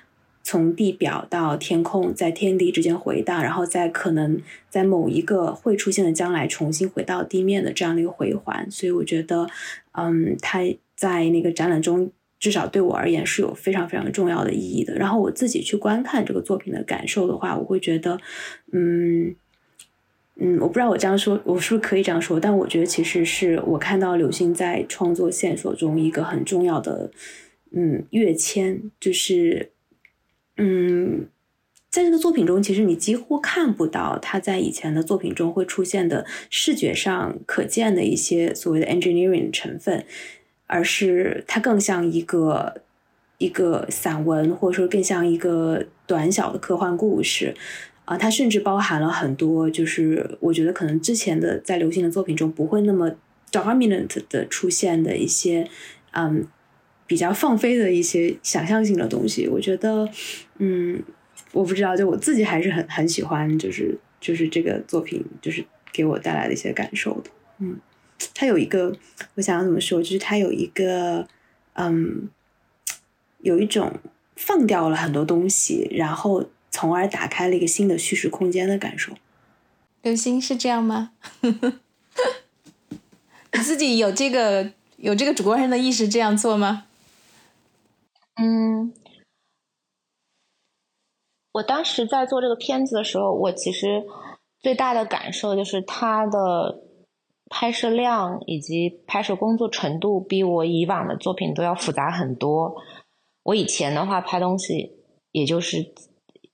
[0.48, 9.46] 从地表到天空，在天地之间回荡，然后在可能在某一个会出现的将来重新回到地面的这样的一个回环，所以我觉得，
[9.92, 10.62] 嗯，它
[10.96, 14.96] 在那个展览中，至少对我而言是有非常非常重要的意义的。
[14.96, 18.18] 然后我自己去观看这个作品的感受的话，我会觉得，
[18.72, 19.36] 嗯
[20.38, 22.40] 嗯，我不知道我这样说，我是不是可以这样说？
[22.40, 27.12] 但我觉得其实是我看到刘星在创作线索中一个很重要的，
[27.72, 29.72] 嗯，跃迁，就是。
[30.58, 31.28] 嗯，
[31.90, 40.04] 在这个作品中，其实你几乎看不到他在以前的作品中会出现的视觉上可见的一些所谓的 engineering 成分，
[40.66, 42.82] 而是它更像一个
[43.38, 47.54] 一个散文，或者说更像一个短小的科幻故事
[48.06, 48.18] 啊。
[48.18, 53.12] 它甚至包含了很多，就是我觉得可能之前的在流行的作品中不会那么
[53.52, 55.70] dominant 的出现的一些，
[56.12, 56.48] 嗯。
[57.10, 60.10] 比较放飞的一些想象性的东西，我觉得，
[60.58, 61.04] 嗯，
[61.52, 67.80] 我不知道，就我自己还是很很喜欢，就是就是这个作品，就是给我带来的一些感受的，嗯，
[68.34, 68.96] 它有一个，
[69.36, 71.28] 我想要怎么说，就是它有一个，
[71.74, 72.30] 嗯，
[73.40, 74.00] 有一种
[74.36, 79.14] 放掉了很多东西，然后从而打开了一个新的叙事空间的感受。
[80.02, 81.12] 刘星是这样吗？
[83.54, 86.86] 你自己有这个有这个主观上的意识这样做吗？
[88.36, 88.94] 嗯，
[91.58, 94.06] 我当时在做这个片子的时候，我其实
[94.60, 96.84] 最大的感受就是它的
[97.50, 102.76] 拍摄量以及拍摄工作程度比我以往的作品都要复杂很多。
[103.42, 104.92] 我以前的话拍东西，
[105.32, 105.94] 也就是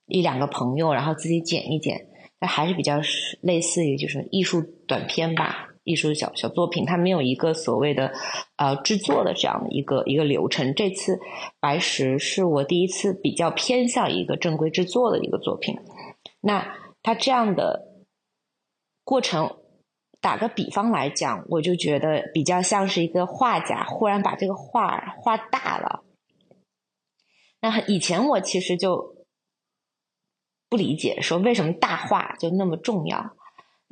[0.06, 2.08] 一两个朋友，然后自己剪一剪，
[2.40, 3.02] 那还是比较
[3.42, 5.73] 类似于就是艺术短片吧。
[5.84, 8.14] 艺术小小作品，它没有一个所谓的
[8.56, 10.74] 呃制作的这样的一个一个流程。
[10.74, 11.20] 这次
[11.60, 15.78] 白石是我第一次比较偏向一个正规制作的一个作品。
[16.42, 17.90] 那它这样的
[19.04, 19.58] 过程，
[20.22, 26.04] 打个比方来讲，我就觉得比较像是一个画家忽然把这个画画大了。
[27.60, 29.26] 那以前我其实就
[30.70, 33.36] 不理解，说为什么大画就那么重要。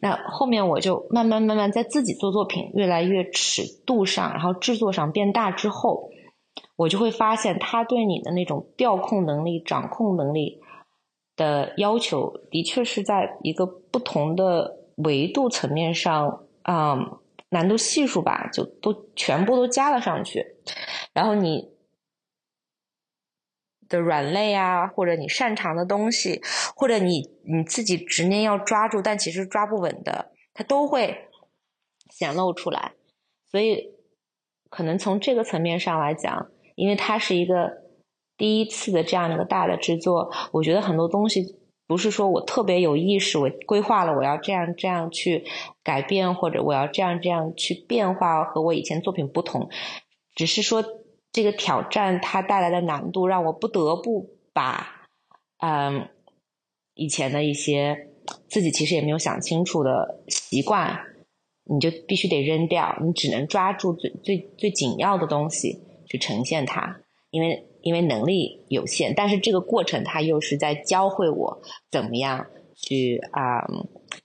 [0.01, 6.09] 那后面我就慢慢慢慢在自己做作品，越来越尺度上，然后制作上变大之后，
[6.75, 10.59] 我就会发现他对你的那种调控能力、掌控能力
[11.37, 16.97] 的要求，的确是在一个不同的维度层面上，啊，
[17.49, 20.45] 难度系数吧，就都全部都加了上去，
[21.13, 21.70] 然后你。
[23.91, 26.41] 的软肋啊，或者你擅长的东西，
[26.75, 31.27] 或者你你自己执念要抓住，但其实抓不稳的，它都会
[32.09, 32.93] 显露出来。
[33.51, 33.91] 所以，
[34.69, 37.69] 可能从这个层面上来讲，因为它是一个
[38.37, 45.43] 第一次的这样一个大的制作，我觉得很多东西不是说我特别有意识，我规划了我要这样这样去
[45.83, 49.69] 改变，或者我要这样这样去变化，和我以前作品不同，
[50.33, 50.83] 只是说。
[51.31, 55.07] 这个挑战它带来的难度，让我不得不把，
[55.59, 56.09] 嗯，
[56.93, 58.09] 以前的一些
[58.49, 60.99] 自己其实也没有想清楚的习惯，
[61.63, 73.65] 你就必须得扔掉，你只能抓住最最最紧要的东西去呈现它，因为因为能力有限，但是这个过程它又是在教会我怎么样去啊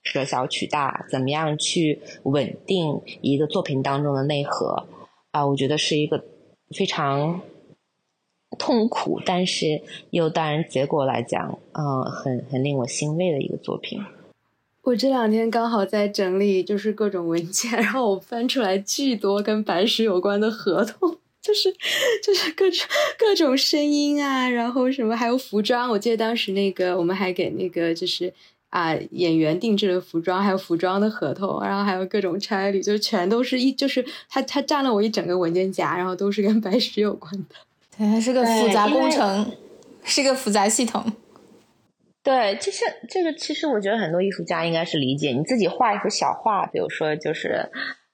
[0.03, 4.89] 舍小取大，怎么样去稳定一个作品当中的内核。
[5.31, 6.25] 啊，我觉得是一个
[6.71, 7.41] 非常
[8.59, 14.03] 痛苦，但是又当然结果来讲，嗯，很很令我欣慰的一个作品。
[14.83, 21.73] 我这两天刚好在整理，就是各种文件，然后我翻出来巨多跟白石有关的合同， 就是
[22.23, 22.87] 就是各种
[23.19, 28.33] 各种声音啊，然后什么还有服装，我记得当时那个我们还给那个就是
[28.77, 37.55] 啊演员定制的服装，还有服装的合同，然后还有各种差旅，就全都是一就是它它占了我一整个文件夹，然后都是跟白石有关的，
[37.97, 39.51] 对，它是个复杂工程，
[40.05, 41.03] 是个复杂系统。
[42.23, 47.71] 对，其实这个其实我觉得很多艺术家应该是理解，你自己画一幅小画，比如说就是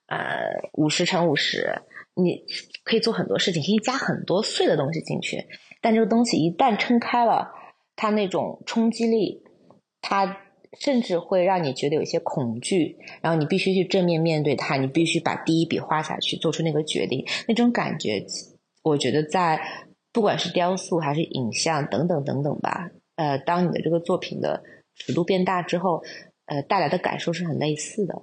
[0.06, 1.82] 呃五十乘五十，
[2.14, 2.44] 你
[2.84, 5.44] 可以做很多事情，可以加很多碎的东西进去，
[5.80, 7.50] 但这个东西一旦撑开了，
[7.96, 9.42] 它那种冲击力，
[10.00, 10.41] 它
[10.80, 18.24] 甚至会让你觉得有些恐惧，然后你必须去正面面对它，你必须把第一笔画下去，做出那个决定，那种感觉，
[18.82, 19.60] 我觉得在
[20.12, 22.90] 不管是雕塑还是影像等等等等吧。
[23.16, 24.62] 呃，当你的这个作品的
[24.96, 26.02] 尺度变大之后，
[26.46, 28.22] 呃，带来的感受是很类似的。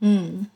[0.00, 0.48] 嗯，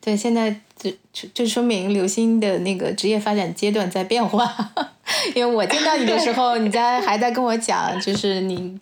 [0.00, 0.96] 对，现在这
[1.34, 4.72] 这说明刘星的那个职业发展阶段在变化。
[5.34, 8.78] 因为我见到你的时候，你在还在跟我讲，就是你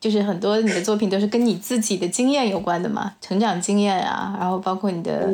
[0.00, 5.28] 就是很多你的作品都是跟你自己的经验有关的嘛，成长经验啊，然后包括你的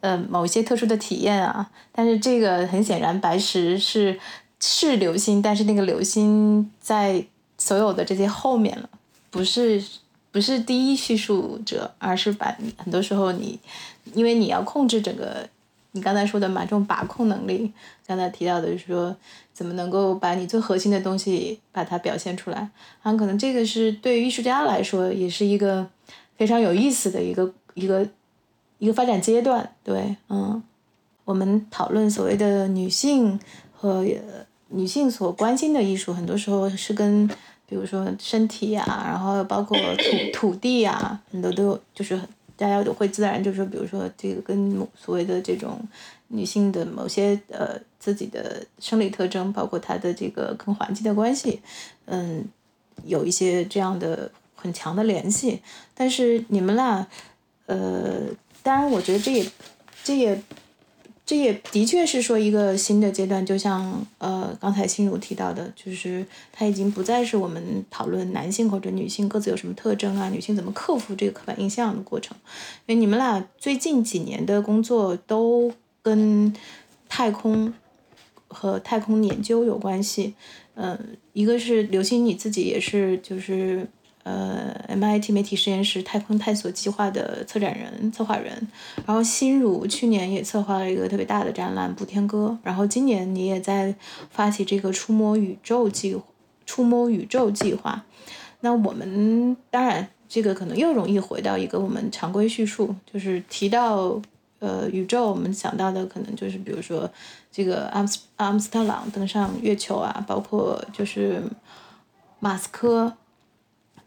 [0.00, 1.70] 呃某些特殊的体验啊。
[1.92, 4.18] 但是这个很显然，白石是
[4.60, 7.24] 是流星，但是那个流星在。
[7.62, 8.88] 所有的这些后面了，
[9.30, 9.84] 不是
[10.32, 13.60] 不是第一叙述者，而是把很多时候你，
[14.14, 15.46] 因为你要控制整个，
[15.92, 17.72] 你刚才说的嘛，这种把控能力，
[18.06, 19.14] 刚才提到的就是说，
[19.52, 22.70] 怎么能够把你最核心的东西把它表现出来，
[23.02, 25.88] 啊，可能这个是对于艺术家来说也是一个
[26.36, 28.08] 非常有意思的一个一个
[28.78, 30.62] 一个发展阶段，对，嗯，
[31.24, 33.38] 我们讨论所谓的女性
[33.72, 34.04] 和
[34.68, 37.28] 女性所关心的艺术，很多时候是跟
[37.66, 42.28] 比如说身体呀，然后包括土土地呀，很多都就是很
[42.60, 45.80] 大家都会自然就说，比如说这个跟所谓的这种
[46.28, 51.62] 女性的某些呃自己的生理特征，包括她的这个跟环境的关系，
[52.04, 52.44] 嗯，
[53.06, 55.62] 有一些这样的很强的联系。
[55.94, 57.06] 但是你们俩，
[57.64, 58.26] 呃，
[58.62, 59.50] 当然我觉得这也
[60.04, 60.38] 这也。
[61.30, 72.36] 这也的确是说一个新的阶段，就像呃刚才心如提到的，就是它已经不再是我们讨论男性或者女性各自有什么特征啊，女性怎么克服这个刻板印象的过程。
[72.86, 76.52] 因为你们俩最近几年的工作都跟
[77.08, 77.72] 太空
[78.48, 80.34] 和太空研究有关系，
[80.74, 80.98] 嗯，
[81.32, 83.86] 一个是刘星你自己也是就是。
[84.22, 88.68] 呃，MIT 媒体实验室太空探索计划的策展人、策划人，
[89.06, 93.94] 然后心如去年也策划了一个特别大的展览《补天歌》，然后今年你也在
[94.30, 96.22] 发起这个“触摸宇宙计划”。
[96.66, 98.04] 触摸宇宙计划，
[98.60, 104.22] 那我们当然这个可能又容易回到一个我们常规叙述，就是提到
[104.60, 107.10] 呃宇宙，我们想到的可能就是比如说
[107.50, 111.42] 这个阿姆斯阿姆斯特朗登上月球啊，包括就是
[112.38, 113.12] 马斯克。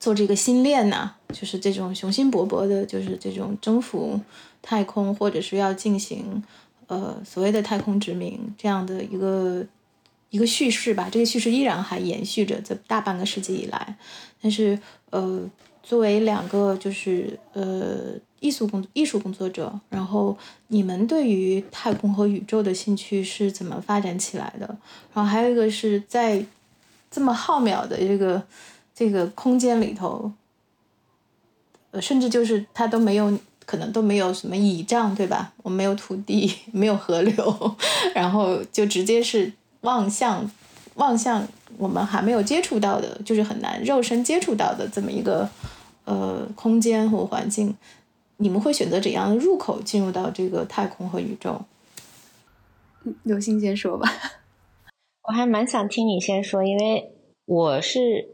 [0.04, 4.20] 做这个新链呐，就是这种雄心勃勃的，就是这种征服
[4.62, 6.44] 太空，或者是要进行
[6.88, 9.66] 呃所谓的太空殖民这样的一个
[10.30, 11.08] 一个叙事吧。
[11.10, 13.96] 这个叙事依然还延续着这大半个世纪以来。
[14.42, 14.78] 但是
[15.12, 15.50] 呃，
[15.82, 18.12] 作为两个就是呃
[18.42, 20.38] 艺术工艺术工作者，然后
[20.68, 24.68] 你们对于太空和宇宙的兴趣是怎么发展起来的？
[25.14, 26.46] 然后还有一个是在
[27.10, 28.44] 这么浩渺的这个。
[28.96, 30.32] 这个空间里头，
[31.92, 35.54] 呃，甚至就是它都没有，可能都没有什么倚仗，对吧？
[35.64, 37.76] 我没有土地， 没有河流，
[38.14, 39.52] 然后就直接是
[39.82, 40.50] 望向
[40.96, 45.50] 望向我们还没有接触到的，就是很难肉身接触到的这么一个
[46.06, 47.76] 呃空间或环境。
[48.38, 51.62] 你们会选择怎样的入口进入到这个太空和宇宙？
[53.24, 54.08] 刘星先说吧。
[55.28, 57.12] 我还蛮想听你先说，因为
[57.46, 58.33] 我是。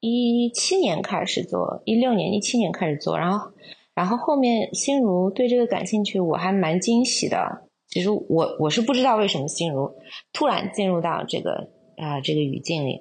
[0.00, 3.50] 一七年开始做，一六年、一七年开始做，然后，
[3.94, 7.68] 然后后面心如对这个感兴趣，我还蛮惊喜的。
[7.88, 9.90] 其实我我是不知道为什么心如
[10.32, 13.00] 突然进入到这个啊这个语境里。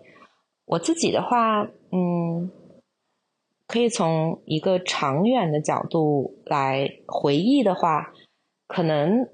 [0.66, 2.50] 我自己的话，嗯，
[3.68, 8.14] 可以从一个长远的角度来回忆的话，
[8.68, 9.28] 可能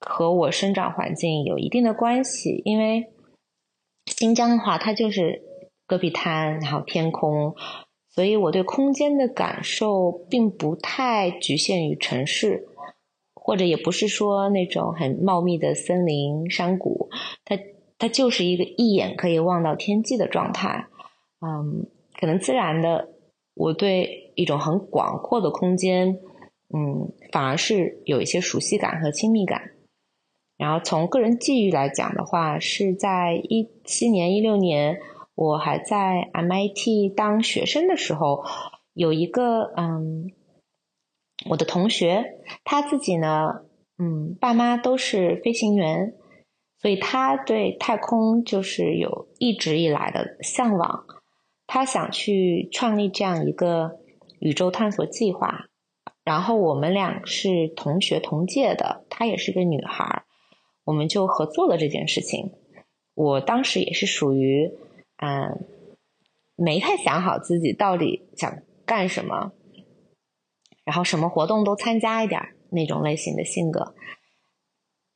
[0.00, 3.12] 和我生长环境有一定的关系，因为
[4.06, 5.49] 新疆的话，它就是。
[5.90, 7.56] 戈壁滩，然后天空
[8.14, 12.68] 所以我对空间的感受并不太局限于城市，
[13.34, 17.08] 或者也不是说那种很茂密的森林山谷，
[17.44, 17.58] 它
[17.98, 20.86] 它就是一个一眼可以望到天际的状态。
[21.44, 21.88] 嗯，
[22.20, 23.08] 可能自然的，
[23.54, 26.20] 我对一种很广阔的空间，
[26.72, 29.72] 嗯，反而是有一些熟悉感和亲密感。
[30.56, 35.00] 然后从个人际遇来讲的话，是在一七年、一六年。
[35.40, 38.44] 我还在 MIT 当学生的时候，
[38.92, 40.32] 有一个嗯，
[41.48, 43.62] 我的同学，他自己呢，
[43.96, 46.12] 嗯，爸妈都是飞行员，
[46.76, 51.06] 所以他对太空就是有一直以来的向往。
[51.66, 53.92] 他想去创立这样一个
[54.40, 55.68] 宇宙探索计划。
[56.22, 60.24] 然后我们俩是同学同届的，她也是个女孩，
[60.84, 62.52] 我们就合作了这件事情。
[63.14, 64.70] 我当时也是属于。
[65.22, 65.66] 嗯，
[66.56, 68.50] 没太想好自己到底想
[68.86, 69.52] 干什么，
[70.84, 72.40] 然后什么活动都参加一点
[72.70, 73.94] 那种类型的性格，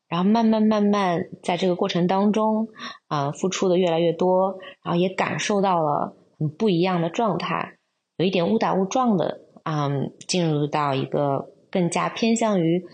[0.08, 2.68] 然后慢慢慢慢在这个过程当中，
[3.06, 7.78] 啊，付出的越来越多，然后也感受到了很不一样的状态，
[8.18, 12.84] 有一点误打误撞的，嗯，进入到一个更加偏向于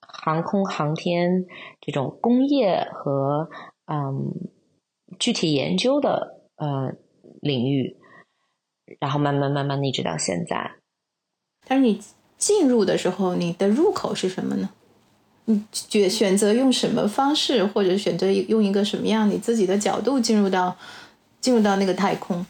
[0.00, 1.46] 航空航天
[1.80, 3.48] 这种工业和
[3.86, 4.50] 嗯
[5.18, 6.37] 具体研究的。
[6.58, 6.92] 呃，
[7.40, 7.96] 领域，
[8.98, 10.72] 然后慢慢慢慢一直到现在。
[11.66, 12.00] 但是你
[12.36, 14.70] 进入的时候，你的入口是什么呢？
[15.44, 20.76] 你选选择用什么方式，或者选择用一个什么样你自己的角度进入到
[21.40, 22.44] 进入到那个太空？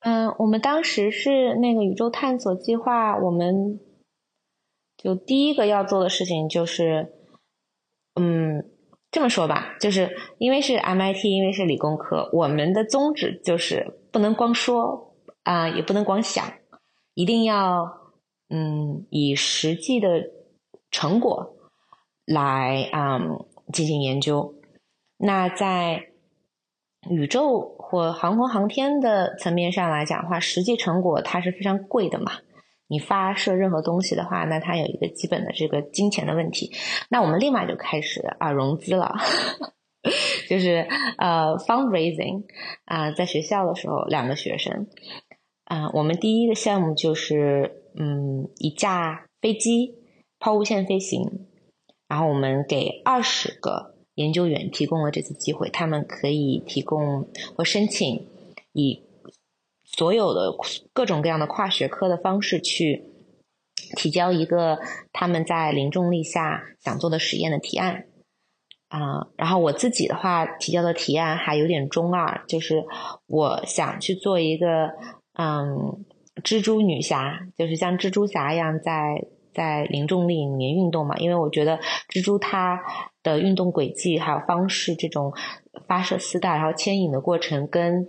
[0.00, 3.80] 嗯，我们当时是那个宇宙探索计划，我们
[4.96, 7.12] 就第一个要做的事情就是，
[8.14, 8.70] 嗯。
[9.18, 15.12] 这么说吧，就是因为是 MIT，因为是理工科，我们的宗旨就是不能光说
[15.42, 16.52] 啊，也不能光想，
[17.14, 18.12] 一定要
[18.48, 20.30] 嗯以实际的
[20.92, 21.56] 成果
[22.26, 23.18] 来啊
[23.72, 24.54] 进行研究。
[25.16, 26.10] 那在
[27.10, 32.34] 宇宙或航空航天的层面上来讲的话，实际成果它是非常贵的嘛。
[32.90, 36.72] 你发射任何东西的话，那它有一个基本的这个金钱的问题。
[37.10, 39.14] 那我们立马就开始啊融资了，
[40.48, 42.44] 就是呃 fundraising
[42.86, 44.86] 啊，在学校的时候，两个学生
[45.64, 49.94] 啊，我们第一个项目就是嗯一架飞机
[50.38, 51.46] 抛物线飞行，
[52.08, 58.26] 然后我们给二十个研究员提供了这次机会，他们可以提供或申请
[58.72, 59.07] 以。
[59.98, 60.54] 所有的
[60.92, 63.04] 各种各样的跨学科的方式去
[63.96, 64.78] 提交一个
[65.12, 68.04] 他们在零重力下想做的实验的提案
[68.86, 72.84] 啊，然后我自己的话提交的提案还有点中二，就是
[73.26, 74.92] 我想去做一个
[75.36, 76.04] 嗯
[76.44, 82.80] 蜘蛛女侠，就是像蜘蛛侠一样在在零重力里面运动嘛，因为我觉得蜘蛛它
[83.24, 85.32] 的运动轨迹还有方式，这种
[85.88, 88.06] 发射丝带然后牵引的过程跟。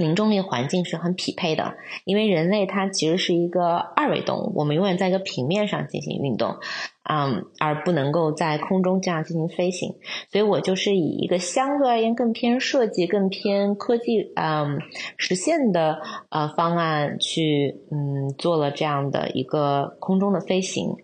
[0.00, 1.74] 零重力环境是很匹配的，
[2.06, 6.56] 因为人类它其实是一个二维动物，我们永远在一个平面上进行运动，
[7.02, 9.94] 嗯，而不能够在空中这样进行飞行。
[10.32, 14.80] 所以我就是以一个相对而言更偏设计、更偏科技，嗯，
[15.18, 20.96] 实现的呃方案去，嗯，做了这样的一个空中的飞行。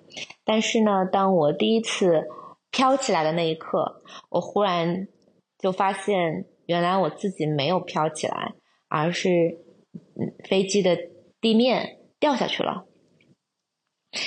[0.43, 2.25] 但是呢，当我第一次
[2.71, 5.07] 飘起来的那一刻，我忽然
[5.59, 8.55] 就发现，原来我自己没有飘起来。
[8.89, 9.59] 而是，
[10.49, 10.97] 飞机的
[11.41, 12.87] 地面掉下去了，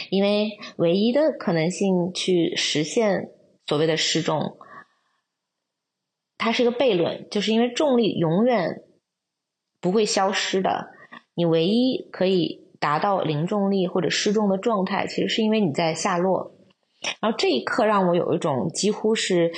[0.09, 3.31] 因为唯一的可能性去实现
[3.65, 4.57] 所谓的失重，
[6.37, 8.83] 它是一个悖论，就是因为重力永远
[9.79, 10.91] 不会消失的，
[11.33, 16.55] 你唯一可以达到零重力或者失重的状态，其实是因为你在下落。
[17.21, 19.53] 然后这一刻让我有一种几乎是。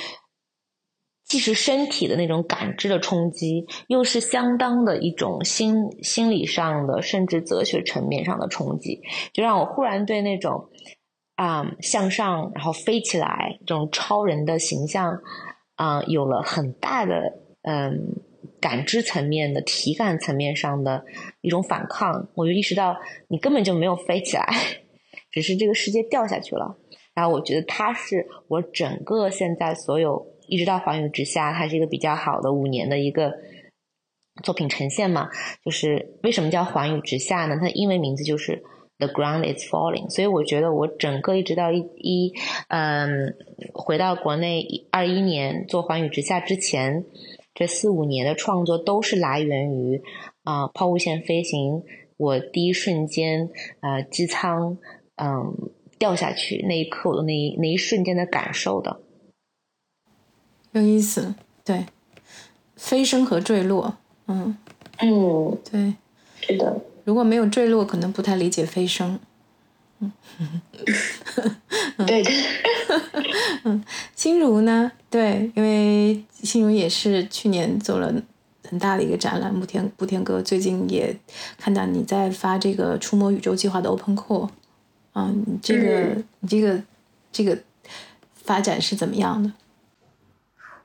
[1.32, 9.00] 既是身体的那种感知的冲击，又是相当的一种心心理上的，甚至哲学层面上的冲击，
[9.32, 10.68] 就让我忽然对那种
[11.36, 15.22] 啊向上然后飞起来这种超人的形象
[15.76, 18.14] 啊有了很大的嗯
[18.60, 21.02] 感知层面的体感层面上的
[21.40, 22.28] 一种反抗。
[22.34, 22.94] 我就意识到
[23.28, 24.54] 你根本就没有飞起来，
[25.32, 26.76] 只是这个世界掉下去了。
[27.14, 30.30] 然后我觉得它是我整个现在所有。
[30.52, 33.32] 一直到寰宇之下，它是一个比较好的五年的一个
[34.42, 35.30] 作品呈现嘛。
[35.64, 37.56] 就是为什么叫寰宇之下呢？
[37.56, 38.62] 它的英文名字就是
[38.98, 40.10] The Ground is Falling。
[40.10, 42.34] 所以我觉得我整个一直到一一
[42.68, 43.34] 嗯
[43.72, 47.02] 回到国内二一年做寰宇之下之前，
[47.54, 50.02] 这四五年的创作都是来源于
[50.44, 51.82] 啊抛物线飞行，
[52.18, 53.48] 我第一瞬间
[53.80, 54.76] 呃机舱
[55.16, 59.00] 嗯掉下去那一刻，我的那一那一瞬间的感受的。
[60.72, 61.86] 有意思，对，
[62.76, 63.96] 飞升和坠落，
[64.26, 64.56] 嗯
[64.98, 65.94] 嗯，对，
[66.40, 66.80] 是的。
[67.04, 69.18] 如果没有坠落，可能不太理解飞升。
[69.98, 70.12] 嗯，
[72.06, 72.30] 对的。
[73.64, 73.84] 嗯，
[74.16, 74.90] 心如呢？
[75.10, 78.12] 对，因为心如也是去年做了
[78.68, 79.52] 很大的一个展览。
[79.52, 81.16] 慕天布天哥最近也
[81.58, 84.48] 看到你在发这个触摸宇宙计划的 Open Call
[85.12, 86.82] 啊，你这个你这个
[87.30, 87.58] 这个
[88.34, 89.52] 发展是怎么样的？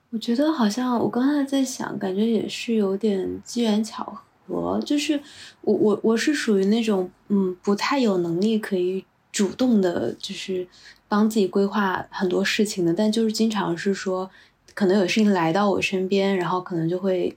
[0.10, 4.06] 我觉得好像我刚才在想，感觉也是有点机缘巧
[4.48, 4.82] 合。
[4.86, 5.20] 就是
[5.62, 9.04] 我我我是属于那种嗯不太有能力可以
[9.34, 10.66] 主动的，就是
[11.10, 12.94] 帮自己规划很多事情的。
[12.94, 14.32] 但就是经常是说，
[14.74, 17.36] 可能有事情来到我身边，然后可能就会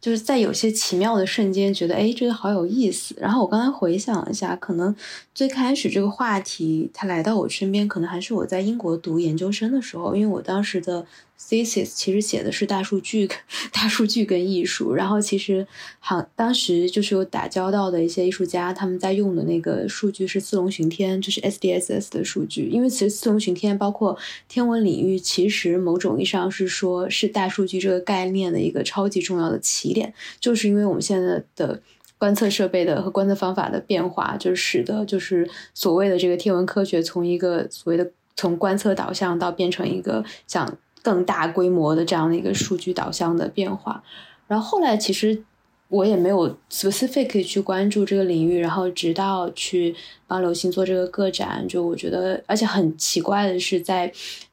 [0.00, 3.16] 就是在有些奇妙的瞬间，觉得哎这个好有意思。
[3.18, 4.94] 然后我刚才回想了一下，可能
[5.34, 11.04] 最开始这个话题它来到我身边，可能还是我在英国读研究生的时候，因为我当时的。
[11.48, 13.28] Thesis 其实写的是大数据、
[13.72, 15.66] 大数据跟艺术，然后其实
[15.98, 22.68] 好当时就是有打交道的一些艺术家，他们在用的那个数据是四龙巡天，就是 SDSS 的数据。
[22.68, 24.18] 因为其实四龙巡天包括
[24.48, 31.80] 天文领域，其实某种意义上是说是大数据这个概念的一个超级重要的起点，就是因为我们现在的
[32.16, 40.78] 观测设备的和观测方法的变化，就使得就是所谓的这个天文科学从一个所谓的从观测导向到变成一个像。
[41.04, 44.02] 更大规模的这样的一个数据导向的变化，
[44.48, 45.44] 然后后来其实
[45.88, 49.94] 我也没有 specific 去关注这个领域，然后直到去
[50.26, 54.10] 帮刘星做这个个展，就我觉得，而且很奇怪的是，在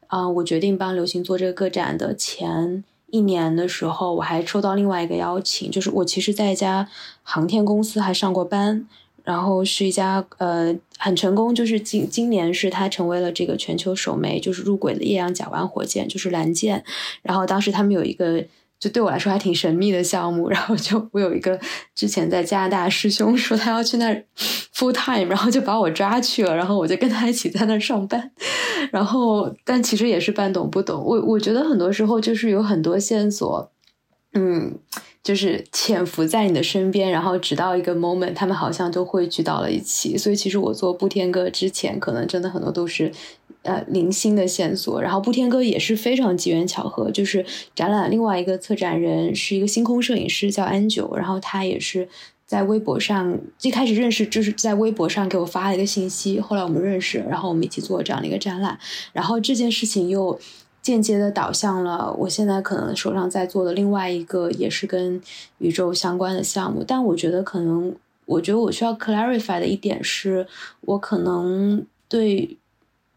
[0.08, 6.89] 啊，我决定帮刘星做这个个展的前一年的时候，我还收到另外一个邀请，就是我其实在一家
[7.24, 8.86] 航天公司还上过班。
[9.24, 16.84] 然后是一家呃很成功，就是今今年是它成为了这个全球首枚就是入轨的液氧甲烷火箭，就是蓝箭。
[17.22, 18.43] 然后当时他们有一个
[18.80, 21.59] 就对我来说还挺神秘的项目，然后就我有一个
[21.93, 24.24] 之前在加拿大师兄说他要去那儿
[24.74, 28.32] full time，然后就把我抓去了，然后我就跟他一起在那儿上班。
[28.91, 33.72] 然后但其实也是半懂不懂，我我觉得很多时候就是有很多线索，
[34.34, 34.80] 嗯。
[35.24, 40.17] 就是潜伏在你的身边，然后直到一个 moment，他们好像就汇聚到了一起。
[40.17, 43.11] 所以其实我做布天哥之前，可能真的很多都是
[43.61, 44.99] 呃零星的线索。
[44.99, 47.45] 然后布天哥也是非常机缘巧合，就是
[47.76, 52.09] 展览另外一个策展人是一个星空摄影师叫安九，然后他也是
[52.47, 58.80] 在微博上一开始认识，就是在微博上给我发了一个信息，后来我们认识，然后我们一起做这样的一个展览。
[59.13, 60.39] 然后这件事情又。
[60.82, 65.21] 间接的导向了我现在可能手上在做的另外一个也是跟
[65.59, 70.47] 宇宙相关的项目，但我觉得可能，我觉得我需要 clarify 的一点是，
[70.82, 72.57] 我可能对。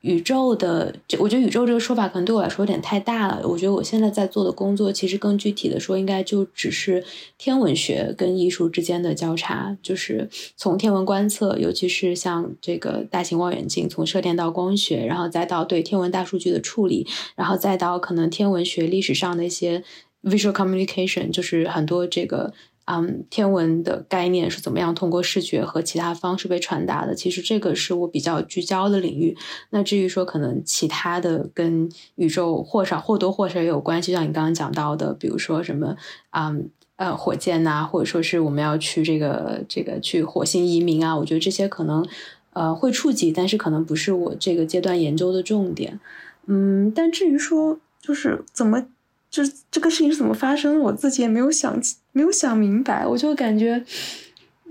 [0.05, 3.40] 宇宙的，就我觉得宇宙这个说法可能对我来说有点太大了。
[3.48, 7.02] 我觉得我现在在做的工作，其实更具体的说，应该就只是
[7.38, 19.82] 天文学跟艺术之间的交叉，就是从天文观测，尤其是像这个大型望远镜，从射电到光学，然后再到对天文大数据的处理，然后再到可能天文学历史上的一些
[20.22, 22.52] visual communication，就是很多这个。
[22.87, 27.14] 嗯，天文的概念是怎么样通过视觉和其他方式被传达的？
[27.14, 29.37] 其实这个是我比较聚焦的领域。
[29.70, 35.97] 那至于说可能其他的跟宇宙或少或多或少也有关系，像你刚刚讲到的，比如说什么
[36.30, 36.55] 啊
[36.97, 42.07] 呃火箭呐，或者说是我们要去这个这个去火星移民啊，我觉得这些可能
[42.53, 45.99] 呃会触及，但是可能不是我这个阶段研究的重点。
[46.47, 48.87] 嗯，但至于说就是怎么。
[49.30, 50.78] 就是这个事情是怎么发生？
[50.78, 51.82] 我自己也没有想
[52.14, 53.06] 没有想明白。
[53.06, 53.84] 我就感觉，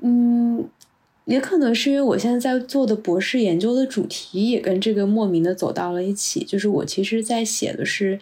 [0.01, 0.67] 嗯，
[1.25, 6.43] 也可能是因为我现在在做的博士研究的主题也跟这个莫名的走到了一起。
[6.43, 8.19] 就是我其实在写的是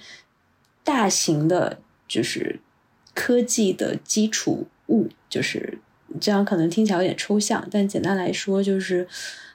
[0.83, 2.59] 大型的，就是
[3.15, 5.77] 科技的基础物，就是
[6.19, 9.07] 这样可能听起来有点抽象，但简单来说就是。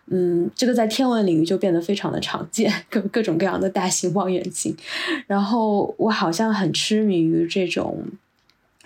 [0.09, 4.73] 嗯，这个在天文领域就变得非常的常见，各各种各样的大型望远镜。
[5.27, 8.07] 然后我好像很痴迷于这种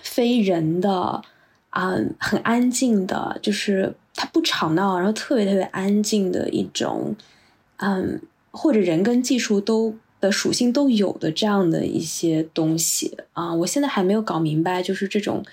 [0.02, 1.22] 非人的，
[1.70, 7.14] 嗯，很安静的，就是它不吵闹，然后特别特别安静的一种，
[7.76, 8.20] 嗯，
[8.50, 13.54] 或者人跟技术都的属性都有的这样的一些东西啊。
[13.54, 15.44] 我现在还没有搞明白，就是这种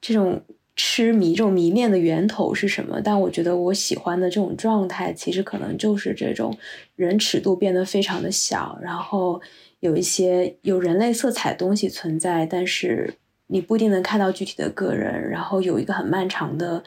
[0.00, 0.42] 这种。
[0.76, 3.00] 痴迷这种迷恋的源头是什么？
[3.00, 6.58] 但我觉得我喜欢的这种状态，其实可能就是这种
[6.96, 9.40] 人尺度变得非常的小，然后
[9.78, 13.14] 有一些有人类色彩东西存在，但是
[13.54, 16.82] 你不一定能看到具体的个人，然后有一个很漫长的，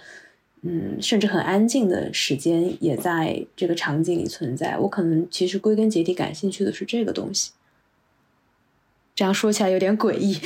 [0.64, 4.78] 嗯，甚至很安静的时间也在这个场景里存在。
[4.78, 7.52] 我可能其实归根结底感兴趣的是这个东西。
[9.16, 10.38] 这样说起来有点诡异。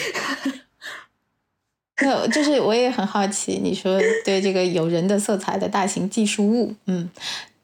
[2.03, 7.09] 那就是我也很好奇，你说对这个有人的色彩的大型技术物，嗯，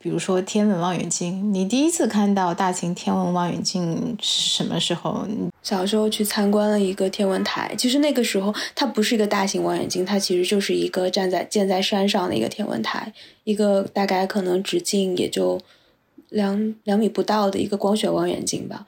[0.07, 5.27] 比如说天文望远镜，你第一次看到大型天文望远镜是什么时候？
[5.61, 13.11] 小时候去参观了一个天文台，其实那个时候它不是一个大型望远镜，它其实就是一个站在建在山上的一个天文台，
[13.43, 15.59] 一个大概可能直径也就
[16.29, 18.87] 两两米不到的一个光学望远镜吧。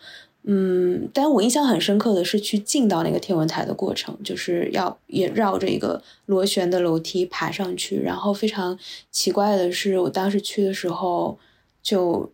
[0.51, 8.01] 嗯，但我印象很深刻的是去进到那个天文台的过程，就是要也绕着一个螺旋的楼梯爬上去。
[8.01, 8.75] 然后非常
[9.11, 11.37] 奇怪的是，我当时去的时候
[11.83, 12.33] 就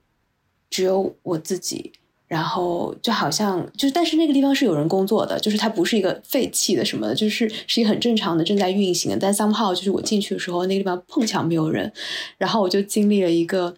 [0.70, 1.92] 只有我自己，
[2.26, 9.18] 然后就好像就但是那个地方是有人工作的，就是它不是一个废弃的什么的，就是是一个很正常的正在运行的。
[9.20, 11.92] 但 somehow 就是我进去的时候，那个地方碰巧没有人，
[12.38, 13.76] 然后我就经历了一个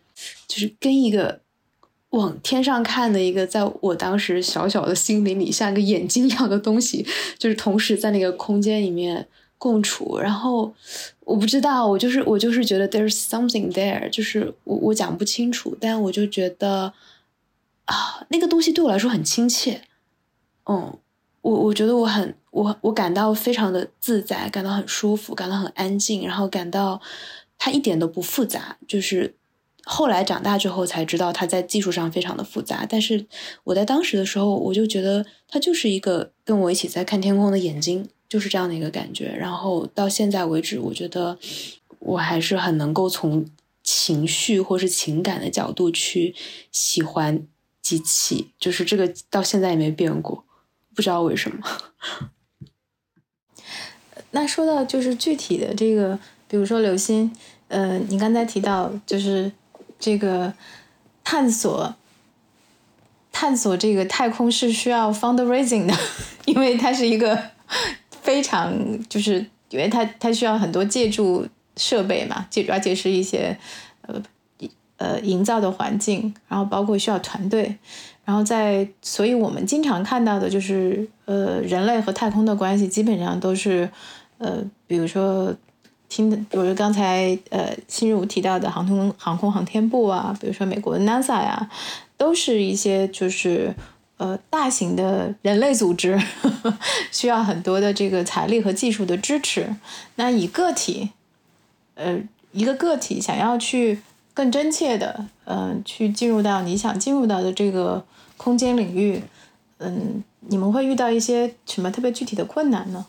[0.48, 1.40] 就是跟一个。
[2.18, 7.06] 往天上看的一个，在我当时小小的心灵里像一个眼睛一样的东西，
[7.38, 10.18] 就是同时在那个空间里面共处。
[10.20, 10.74] 然后
[11.22, 16.94] 我不知道，我就是我就是觉得 there's something there，就是我我讲不清楚，但我就觉得
[17.86, 19.82] 啊，那个东西对我来说很亲切。
[20.66, 20.98] 嗯，
[21.42, 27.02] 我我觉得我很我我感到非常的自在，感到很舒服，感到很安静，然后感到
[27.58, 29.36] 它一点都不复杂，就是。
[29.90, 32.86] 后来长大之后才知道，它在技术上非常的复杂。
[32.88, 33.26] 但是
[33.64, 39.28] 我在当时的时候，我就觉得它就是一个跟我一起在看天空的眼睛，就是这样的一个感觉。
[39.28, 41.40] 然后到现在为止，我觉得
[42.00, 43.46] 我还是很能够从
[43.82, 46.36] 情绪或是情感的角度去
[46.74, 47.48] 喜欢
[47.82, 50.44] 机器，就是这个到现在也没变过，
[50.94, 51.66] 不知道为什么。
[54.32, 56.20] 那说到就是具体的这个，
[56.50, 57.34] 比如说刘星，
[57.70, 59.50] 呃，你刚才提到就是。
[60.00, 60.54] 这个
[61.24, 61.96] 探索，
[63.32, 65.94] 探索这个太空是需要 fundraising 的，
[66.46, 67.38] 因为它是一个
[68.22, 68.74] 非常，
[69.10, 73.58] 就是因为它它需要很多借助设备嘛，借而且是一些
[74.02, 74.22] 呃
[74.98, 77.78] 呃营造的环境，然后包括需要团队，
[78.26, 83.90] 然后在，所以我们经常看到的就是呃人类和太空的关系基本上都是
[84.38, 85.56] 呃比如说。
[86.10, 91.70] 听的，比如刚才呃，新如提到的航空航空航天部啊，比如说美国的 NASA 呀，
[92.16, 93.76] 都是一些就是
[94.18, 96.78] 呃大型的人类组织呵 呵，
[97.12, 99.76] 需要很多的这个财力和技术的支持。
[100.16, 101.10] 那以个体，
[101.96, 102.20] 呃，
[102.54, 104.00] 一个个体想要去
[104.34, 108.06] 更真切的，嗯，去进入到你想进入到的这个
[108.38, 109.22] 空间领域，
[109.80, 113.06] 嗯，你们会遇到一些什么特别具体的困难呢？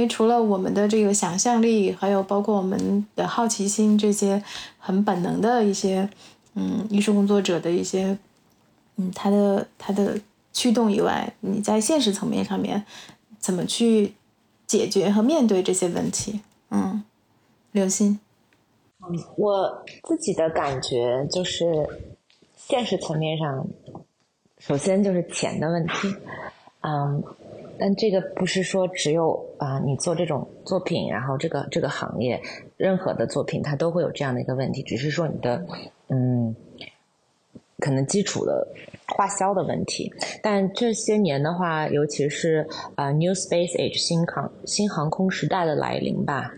[0.00, 4.42] 因为除了我们的这个想象力，还有包括我们的好奇心这些
[4.78, 6.08] 很本能的一些，
[6.54, 8.16] 嗯，艺术工作者的一些，
[8.96, 10.18] 嗯，他的他的
[10.54, 12.82] 驱动以外，你在现实层面上面
[13.38, 14.14] 怎么去
[14.66, 16.40] 解决和面对这些问题？
[16.70, 17.04] 嗯，
[17.72, 18.18] 刘鑫，
[19.02, 21.86] 嗯，我自己的感觉就是，
[22.56, 23.66] 现实层面上，
[24.56, 26.16] 首先就是钱的问题，
[26.80, 27.22] 嗯。
[27.82, 32.40] 但这个不是说只有啊，你做这种作品，然后这个这个行业，
[32.78, 35.62] 任何的作品它都会有这样的一个问题，只是说你的
[36.08, 36.56] 嗯，
[37.78, 38.66] 可能基础的
[39.06, 40.10] 花销的问题。
[40.42, 46.54] 但这些年的话，尤其是啊，New Space Age 新航新航空时代的来临吧，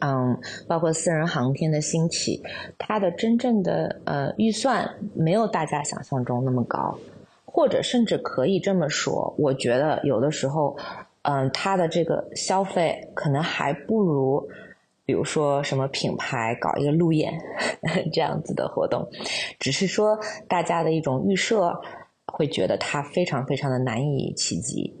[0.00, 2.42] 嗯，包括私人航天的兴起，
[2.78, 6.98] 它的真正的呃预算没有大家想象中那么高。
[7.52, 10.78] 或者甚至可以这么说，我觉得有的时候，
[11.22, 14.48] 嗯，他的这个消费可能还不如，
[15.04, 17.32] 比如说什么品牌搞一个路演
[18.12, 19.06] 这样子的活动，
[19.58, 20.18] 只是说
[20.48, 21.78] 大家的一种预设
[22.26, 24.96] 会觉得它非常非常的难以企及。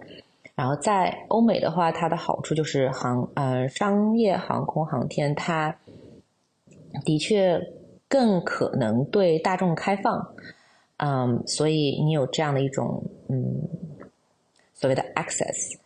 [0.54, 5.74] 然后在欧美的话，它的好处就是航呃商业航空航天，它
[7.02, 7.58] 的确
[8.08, 10.34] 更可能对大众开放。
[10.98, 13.66] 嗯，所以你有这样的一种嗯
[14.74, 15.78] 所谓的 access，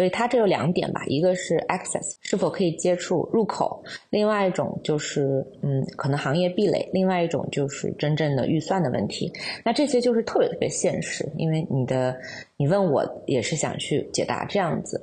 [0.00, 9.30] 所以它这有两点吧，一个是 access 是否可以接触入口，另外一种就是嗯可能行业壁垒，另外一种就是真正的预算的问题。
[9.62, 12.18] 那这些就是特别特别现实，因为你的
[12.56, 14.98] 你问我也是想去解答这样子。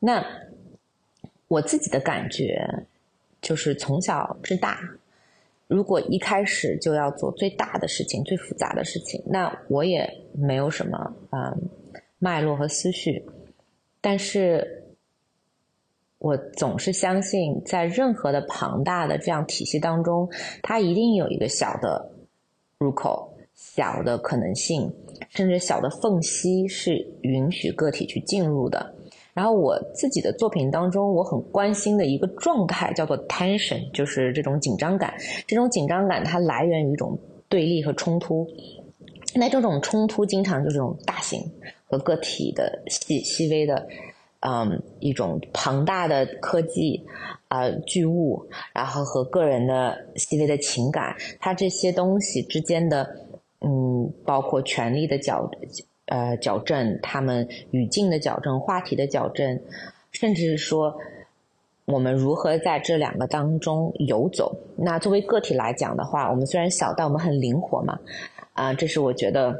[0.00, 0.26] 那
[1.46, 2.68] 我自己的感觉
[3.40, 4.80] 就是从小至大。
[5.68, 11.70] 如果一开始就要做最大的事情、最复杂的事情，那我也没有什么嗯
[12.18, 13.24] 脉络和思绪。
[14.02, 14.84] 但是
[16.18, 20.28] 我总是相信，在任何的庞大的这样体系当中，
[20.62, 22.10] 它一定有一个小的
[22.78, 24.92] 入口、小的可能性，
[25.30, 28.94] 甚至小的缝隙是允许个体去进入的。
[29.34, 35.14] 然后我自己的作品当中，我很关心的一个状态叫做 tension，就是这种紧张感。
[35.46, 38.46] 这种紧张感它来源于一种对立和冲突。
[39.34, 41.40] 那这种冲突经常就是这种大型
[41.86, 43.86] 和个体的细细微的，
[44.40, 47.04] 嗯，一种庞大的科技
[47.48, 53.16] 啊巨物，然后和个人的细微的情感，它这些东西之间的，
[53.60, 55.50] 嗯，包括权力的矫。
[56.06, 59.58] 呃，矫正他们语境的矫正、话题的矫正，
[60.10, 60.94] 甚至是说
[61.86, 64.54] 我们如何在这两个当中游走。
[64.76, 67.98] 那作为个体来讲的话，我们虽然小，但我们很灵活嘛。
[68.52, 69.58] 啊，这是我觉得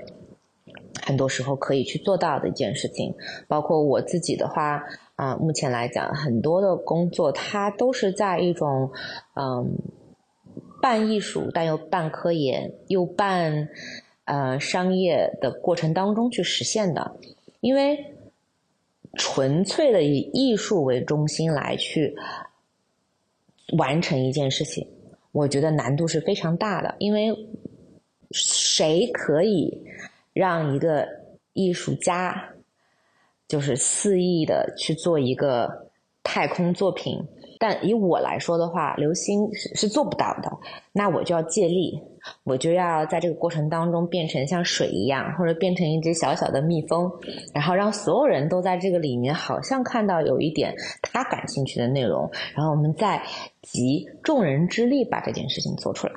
[1.05, 3.15] 很多时候可以去做到的一件事情。
[3.49, 4.83] 包括我自己的话，
[5.17, 8.91] 啊，目前来讲，很多的工作它都是在一种
[9.35, 9.77] 嗯
[10.81, 13.69] 半艺术，但又半科研，又半。
[14.25, 17.17] 呃，商业的过程当中去实现的，
[17.61, 18.15] 因为
[19.15, 22.15] 纯粹的以艺术为中心来去
[23.77, 24.87] 完成一件事情，
[25.33, 26.95] 我觉得难度是非常大的。
[27.01, 27.37] 因为
[28.33, 29.83] 谁可以
[30.33, 31.07] 让一个
[31.53, 32.51] 艺术家
[33.47, 35.91] 就是肆意的去做一个
[36.23, 37.23] 太空作品？
[37.59, 40.51] 但以我来说的话，刘星是是做不到的，
[40.91, 41.97] 那我就要借力，
[42.43, 47.09] 我就要在这个过程当中变成像水一样，或者变成一只小小的蜜蜂，
[47.55, 53.23] 然后让所有人都在这个里面，好像看到有一点他感兴趣的内容，然后我们再
[53.61, 56.15] 集众人之力把这件事情做出来。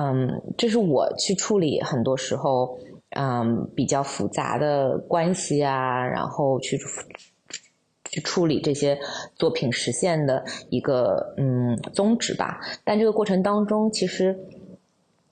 [0.00, 2.78] 嗯，这是我去处理很多时候，
[3.10, 6.78] 嗯，比较复杂的关系啊，然后去。
[8.12, 8.98] 去处理这些
[9.36, 14.36] 作品实现的一个嗯宗旨吧，但这个过程当中，其实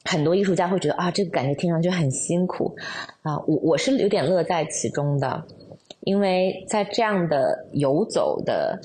[0.05, 2.77] 很多艺术家会觉得啊，这个感觉听上去很辛苦
[3.23, 5.45] 啊，我我是有点乐在其中的，
[6.03, 8.81] 因为在这样的游走的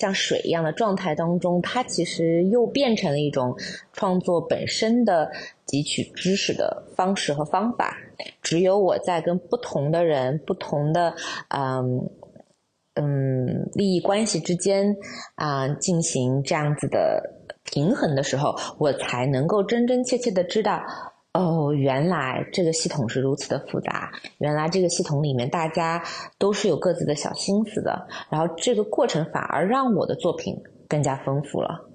[0.00, 3.54] 像水一样的状态当中，它其实又变成了一种
[3.92, 5.30] 创作本身的
[5.66, 7.96] 汲取知识的方式和方法。
[8.42, 11.14] 只有我在跟不同的人、不同的
[11.50, 12.10] 嗯。
[12.94, 14.96] 嗯，利益关系之间
[15.36, 17.22] 啊，进行这样子的
[17.62, 20.82] 平衡的时候，我才能够真真切切的知道，
[21.32, 26.02] 哦，原来这个系统是如此的复杂，原来这个系统里面大家
[26.38, 31.88] 都是有各自的小心思的，然后这个过程反而让我的作品更加丰富了。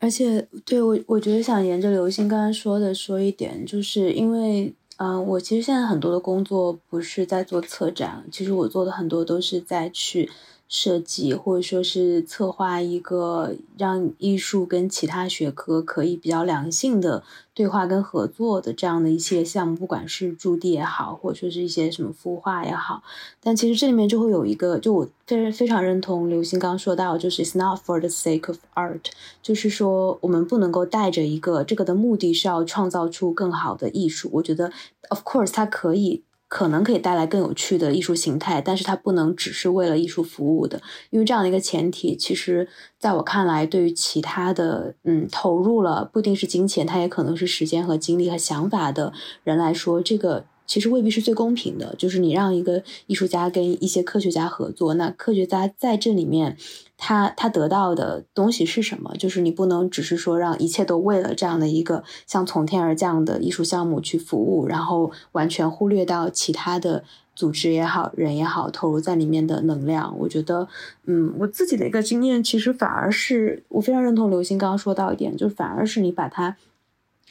[0.00, 4.74] 而且，对我，我觉得想沿着刘星刚刚说的说一点，就是因为。
[5.00, 10.28] 嗯，我其实现在很多的工作不是在做策展，其实我做的很多都是在去。
[10.68, 23.02] 设计或者说是策划一个让艺术跟其他学科可以比较良性的对话跟合作的这样的一些项目，不管是驻地也好，或者说是一些什么孵化也好，
[23.42, 29.00] 但其实这里面就会有一个，就我非常非常认同刘星刚说到，就是 it's not for the sake of art，
[29.42, 34.28] 就是说我们不能够带着一个这个的目的是要创造出更好的艺术。
[34.34, 34.70] 我觉得
[35.08, 36.22] of course 它可以。
[36.48, 40.80] 可能可以带来更有趣的艺术形态，但是它不能只是为了艺术服务的，
[41.10, 42.68] 因为这样的一个前提，其实
[42.98, 49.12] 在我看来，对于其他的嗯投入了不一定是金钱，它也可能是时间和精力和想法的
[49.44, 50.46] 人来说，这个。
[50.68, 56.58] 其实未必是最公平的，就是你让一个艺术家跟一些科学家合作，那科学家在这里面，
[56.98, 59.14] 他他得到的东西是什么？
[59.16, 70.14] 就是你不能只是说让一切都为了这样的一个像从天而降的艺术项目去服务，然后完全忽略到其他的组织也好，人也好，投入在里面的能量。
[70.18, 70.68] 我觉得，
[71.06, 76.56] 嗯，我自己的一个经验，其实反而是我非常认同刘星刚刚说到一点，就是反而是你把它。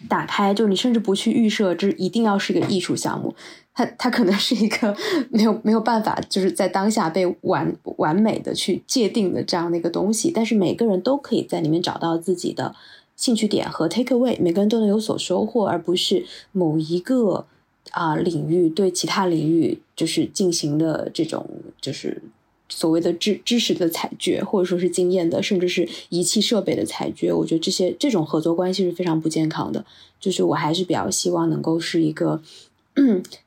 [0.07, 3.33] 打开，就你甚至不去预设，这一定要是一个艺术项目，
[3.73, 4.95] 它它可能是一个
[5.31, 10.31] 没有没有办法，就是在当下被完完美的去界定的这样的一个东西。
[10.33, 12.75] 但是每个人都可以在里面找到自己的
[13.15, 17.47] 兴趣点和 take away，每个人都能有所收获，而不是某一个
[17.91, 21.49] 啊领域对其他领域就是进行的这种
[21.81, 22.21] 就是。
[22.69, 29.85] 所谓的知知识的采掘，或者说是经验的，甚至是仪器设备的采掘，我觉得这些这种合作关系是非常不健康的。
[30.19, 32.41] 就是我还是比较希望能够是一个，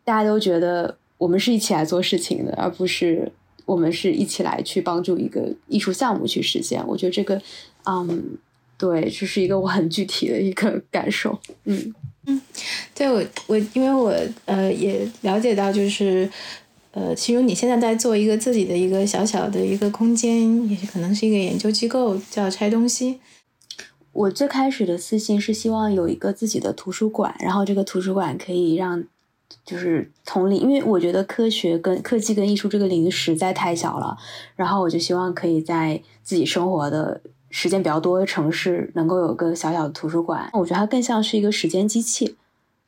[0.05, 3.31] 大家都觉得我们是一起来做事情的，而不是
[3.67, 6.83] 我们是一起来去帮助一个艺术项目去实现。
[6.87, 7.41] 我觉得这个，
[7.85, 8.39] 嗯，
[8.79, 11.39] 对，这是一个我很具体的一个感受。
[11.65, 11.95] 嗯
[12.27, 12.41] 嗯，
[12.95, 14.15] 对我我因为我
[14.47, 16.31] 呃也了解到就是。
[16.93, 23.21] 呃，其实你现在在做一个自己的一个小小的一个空间，也可能是一个研究机构，叫拆东西。
[24.13, 29.05] 我最开始的私心是希望有一个自己的图书馆，然后这个图书馆可以让，
[29.65, 34.19] 就是从领，因为我觉得科学跟科技跟艺术这个领域实在太小了，
[34.57, 37.21] 然后我就希望可以在自己生活的
[37.51, 40.51] 时间比较多的城市，能够有个小小的图书馆。
[40.55, 42.35] 我觉得它更像是一个时间机器。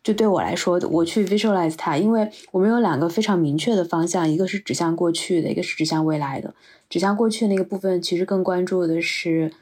[0.02, 6.54] 就对我来说，我去 visualize 它，因为我们有两个非常明确的方向，一个是指向过去的，一个是指向未来的。
[6.90, 9.52] 指向过去那个部分，其实更关注的是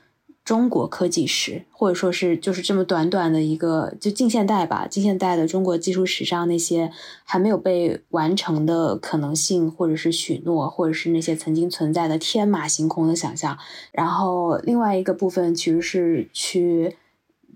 [0.43, 6.91] 中国科技史，或者说是就是这么短短的一个就近现代吧，近现代的中国技术史上那些
[7.24, 13.59] 还没有被完成的可能性，或者是许诺，或者是那些曾经存在的天马行空的想象。
[13.93, 16.97] 然后另外一个部分其实是去。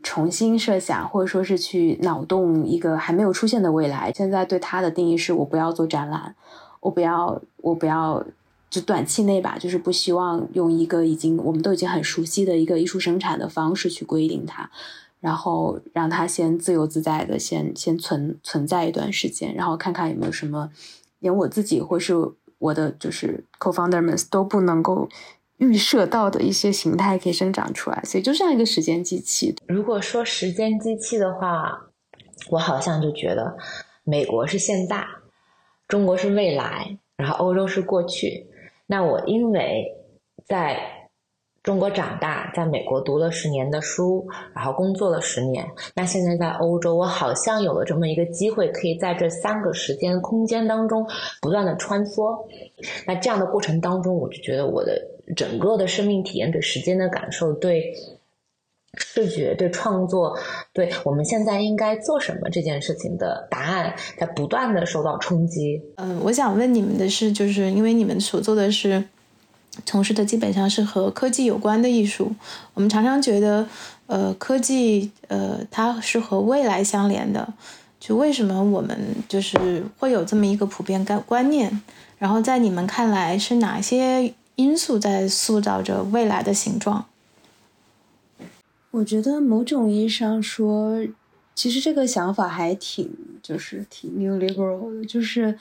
[0.05, 4.13] 重新设想，或者说是去脑洞一个还没有出现的未来。
[4.13, 6.37] 现在对它的定义是我不要做展览，
[6.81, 8.23] 我不要，我不要，
[8.69, 14.71] 就短期内吧，就是不希望用一个已经我们都已经很熟悉的一个艺术生产的方式去规定它，
[15.21, 20.71] 然后让它先自由自在的先先存存在一段时间，然后看看有没有什么
[21.21, 22.15] 连我自己或是
[22.59, 25.09] 我的就是 co-founder 们都不能够。
[25.59, 29.55] 预设到的一些形态可以生长出来，所以就像一个时间机器。
[29.67, 31.87] 如果说时间机器的话，
[32.51, 33.57] 我好像就觉得
[34.03, 35.05] 美国是现在，
[35.89, 38.47] 中国是未来，然后欧洲是过去。
[38.87, 39.87] 那我因为
[40.47, 41.01] 在。
[41.65, 45.67] 中国长大，在美国读了十年的书，然后工作了十年。
[45.97, 51.09] 那现在在欧洲，我好像有了这么一个机会，可以在这三个时间空间当中
[51.41, 52.37] 不断的穿梭。
[53.07, 55.01] 那这样的过程当中，我就觉得我的
[55.35, 57.95] 整个的生命体验、对时间的感受、对
[58.97, 60.39] 视觉、对创作、
[60.73, 65.83] 对我们现在应该做什么这件事情的答案，在不断的受到冲击。
[65.97, 69.05] 嗯，我想问你们的是，就是因为你们所做的是。
[69.85, 72.33] 从事的基本上是和科技有关的艺术。
[72.75, 73.67] 我们常常觉得，
[74.07, 77.53] 呃，科技，呃，它是和未来相连的。
[77.99, 78.97] 就为什么我们
[79.29, 81.83] 就是会有这么一个普遍观观念？
[82.19, 87.07] 然后在你们看来，是哪些因素在塑造着未来的形状？
[88.91, 91.05] 我觉得某种意义上说，
[91.55, 93.11] 其实这个想法还挺，
[93.43, 95.59] 就是挺 new liberal 的，就是，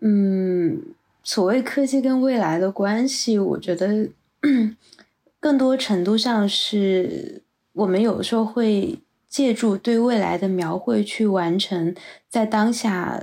[0.00, 0.82] 嗯。
[1.22, 4.08] 所谓科技跟未来的关系，我觉得
[5.38, 7.42] 更多程度上是
[7.74, 11.94] 我们有时候会借助对未来的描绘去完成
[12.30, 13.22] 在当下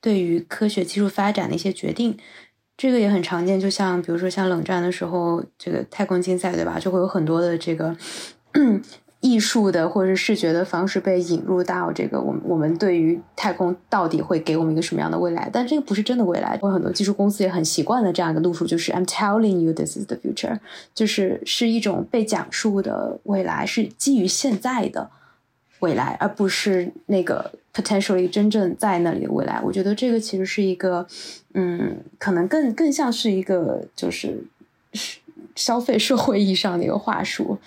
[0.00, 2.16] 对于科学技术发展的一些决定。
[2.78, 6.78] 这个也很常见，就像比如说像冷战的时候，这个太空竞赛，对吧？
[6.78, 7.94] 就会有很多的这个。
[9.20, 15.50] 艺术的或者是视觉的方式被引入到这个，我们我们对于太空到底会给我们一个什么样的未来？
[15.52, 16.56] 但这个不是真的未来。
[16.62, 20.60] 有很多技术公司也很习惯的这样一个路数，就是 I'm telling you this is the future，
[20.94, 25.10] 就是是一种被讲述的未来，是基于现在的
[25.80, 29.60] 未来，而不是那个 potentially 真正在那里的未来。
[29.62, 31.06] 我觉得这个其实是一个，
[31.54, 34.42] 嗯，可能更更像是一个就是
[35.54, 37.58] 消费社会意义上的一个话术。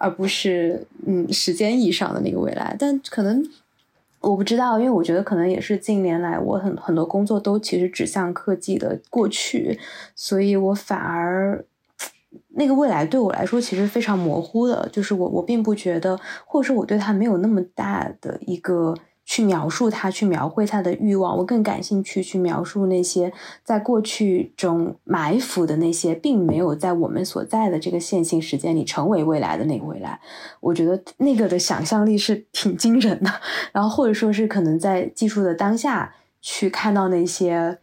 [0.00, 3.44] 而不是嗯时间意义上的那个未来，但可能
[4.20, 9.76] 我不知道，因为我觉得可能也是近年来我很很多工作都其实指向科技的过去，
[10.14, 11.64] 所以我反而
[12.50, 16.16] 那个未来对我来说其实非常模糊的，就是我我并不觉得，
[16.46, 18.94] 或者说我对它没有那么大的一个。
[19.30, 23.30] 去描述他，去描绘他的欲望，我更感兴趣去描述那些
[23.62, 30.18] 在过去中埋伏的那些，并没有在我们所在的这个线性时间里成为未来的那个未来。
[30.60, 33.30] 我觉得那个的想象力是挺惊人的。
[33.70, 37.76] 然后或者说是可能在技术的当下去看到那些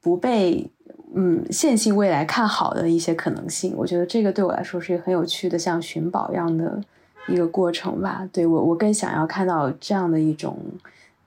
[0.00, 0.68] 不被
[1.14, 6.82] 嗯线性未来看好的一些可能性，我觉得这个对我来说是很有趣的，像寻宝一样的。
[7.28, 10.58] 一个过程吧，对我，我更想要看到这样的一种，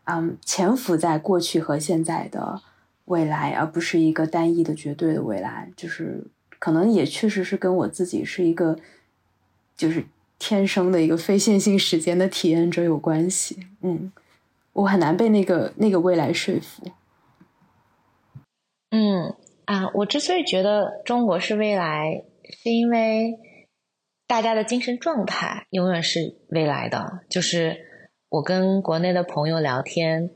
[0.05, 2.61] 嗯，潜伏在过去和现在的
[3.05, 5.71] 未来，而不是一个单一的绝对的未来。
[5.77, 6.25] 就是
[6.59, 8.77] 可能也确实是跟我自己是一个，
[9.77, 10.03] 就是
[10.37, 13.67] 天生的一个非线性时间的体验者有关系。
[13.81, 14.11] 嗯，
[14.73, 16.83] 我很难被那个那个未来说服。
[18.89, 19.33] 嗯
[19.65, 22.23] 啊，我之所以觉得中国是未来，
[22.61, 23.39] 是因为。
[24.33, 27.19] 大家的精神状态永远是未来的。
[27.29, 27.77] 就是
[28.29, 30.31] 我跟国内的朋友聊天，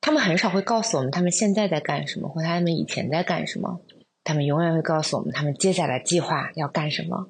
[0.00, 3.80] 他们很少会告诉我们他们现在在干什么，或他们以前在干什么。
[4.24, 7.28] 他们永远会告诉我们他们接下来计划要干什么。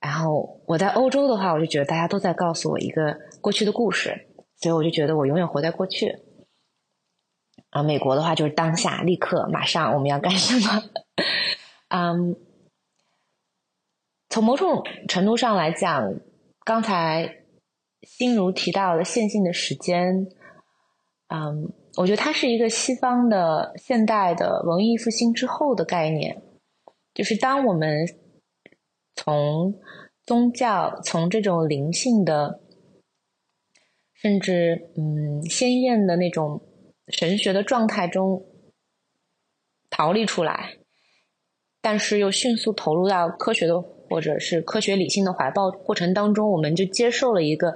[0.00, 4.26] 然后我在欧洲的话，我就觉得大家都在告诉我一个过去的故事，
[4.56, 6.18] 所以我就觉得我永远活在过去。
[7.70, 10.82] 啊，美国的话就是当下、立刻、马上我们要干什么？
[11.86, 12.34] 嗯，
[14.34, 16.12] 从某种程度上来讲，
[16.64, 17.44] 刚才
[18.02, 20.26] 心如提到的线性的时间，
[21.28, 26.42] 嗯，我觉得它是一个西方的现代的文艺复兴之后的概念，
[27.14, 28.08] 就是当我们
[29.14, 29.78] 从
[30.26, 32.60] 宗教、从这种灵性的。
[34.14, 36.60] 甚至，嗯，鲜艳的那种
[37.06, 38.44] 神学的状态中
[39.90, 40.78] 逃离出来，
[41.80, 47.74] 但是又迅速投入到科学的或者是科学理性的怀抱过程当中，我们就接受了一个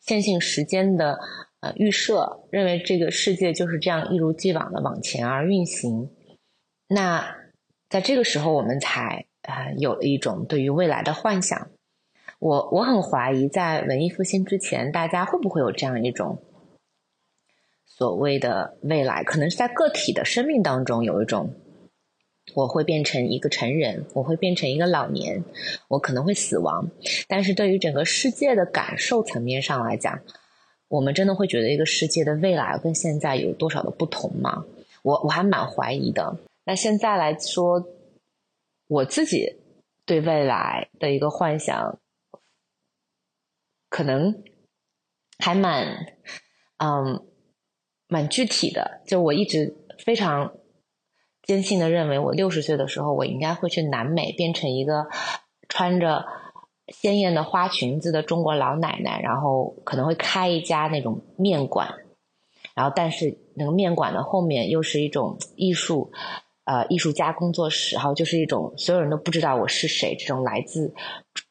[0.00, 1.18] 线性时间的
[1.60, 6.10] 呃预设，认为这个世界就是这样一如既往的往前而运行。
[6.86, 7.36] 那
[7.88, 11.70] 在这个时候，我们才啊有了一种对于未来的幻想。
[12.38, 16.42] 我我很怀疑，在文艺复兴之前，大家会不会有这样一种
[17.86, 19.24] 所谓的未来？
[19.24, 21.54] 可能是在个体的生命当中有一种，
[22.54, 25.44] 我会变成一个成人，我会变成一个老年，
[25.88, 26.90] 我可能会死亡。
[27.26, 30.20] 但是对于整个世界的感受层面上来讲，
[30.88, 34.64] 我们真的会觉得一个世界的未来跟现在有多少的不同吗？
[35.02, 36.36] 我我还蛮怀疑的。
[36.64, 37.86] 那现在来说，
[38.88, 39.56] 我自己
[40.04, 41.98] 对未来的一个幻想。
[43.90, 44.42] 可能
[45.38, 46.14] 还蛮，
[46.76, 47.24] 嗯，
[48.06, 49.00] 蛮具体的。
[49.06, 49.74] 就我一直
[50.04, 50.52] 非常
[51.48, 55.06] 坚信的认为，我六十岁的时候，我应该会去南美，变成一个
[55.66, 56.26] 穿着
[56.88, 61.88] 鲜艳的花裙子的中国老奶奶，然后可能会开一家那种面馆。
[62.74, 66.12] 然后，但是那个面馆的后面又是一种艺术，
[66.64, 70.92] 呃，艺术家工作室，然后就是一种所有人都不知道我是谁，这种来自。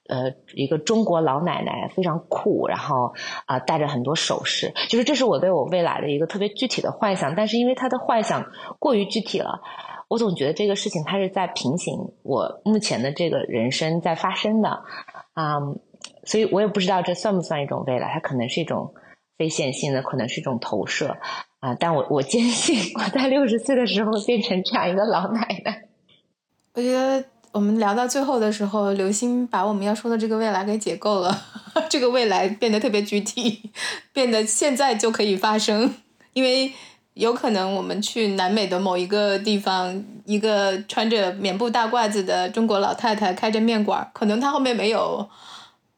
[0.08, 3.14] 呃，一个中国老奶奶非常酷，然后
[3.46, 7.36] 啊，戴着很多首饰，就是这是我对我未来的一个特别具体的幻想。
[7.36, 8.46] 但是因为他的幻想
[8.80, 9.62] 过于具体了，
[10.08, 11.94] 我总觉得这个事情它是在平行
[12.24, 14.84] 我目前的这个人生在发生的
[15.34, 15.60] 啊，
[16.24, 18.94] 所以我也不知道这算不算一种未来，它可能是一种
[19.38, 21.18] 非线性的，可能是一种投射
[21.60, 21.76] 啊。
[21.76, 25.84] 但我我坚信我在六十岁的时候变成这样一个老奶奶，
[26.74, 27.26] 我觉得。
[27.58, 31.42] 我们聊到最后的时候，刘星把我们要说的这个未来给解构了，
[31.90, 33.72] 这个未来变得特别具体，
[34.14, 35.92] 变得现在就可以发生。
[36.34, 36.72] 因为
[37.16, 45.28] 有可能我们去南美的某一个地方，一个穿着棉布大褂子的中国老太太开着面馆，可能她后面没有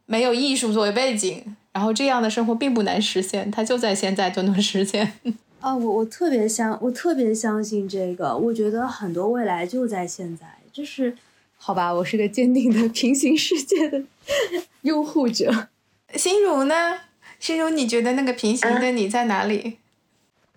[0.05, 5.11] 没有艺术作为背景，然后这样的生活并不难实现，她就在现在就能实现。
[5.59, 11.17] 啊，我我特别相我特别相信这个，我觉得很多未来就在现在，就是。
[11.61, 14.01] 好吧，我是个坚定的 平行世界的
[14.83, 15.67] 拥护者。
[16.15, 17.01] 心如呢？
[17.37, 19.77] 心如，你觉得那个平行的你在哪里？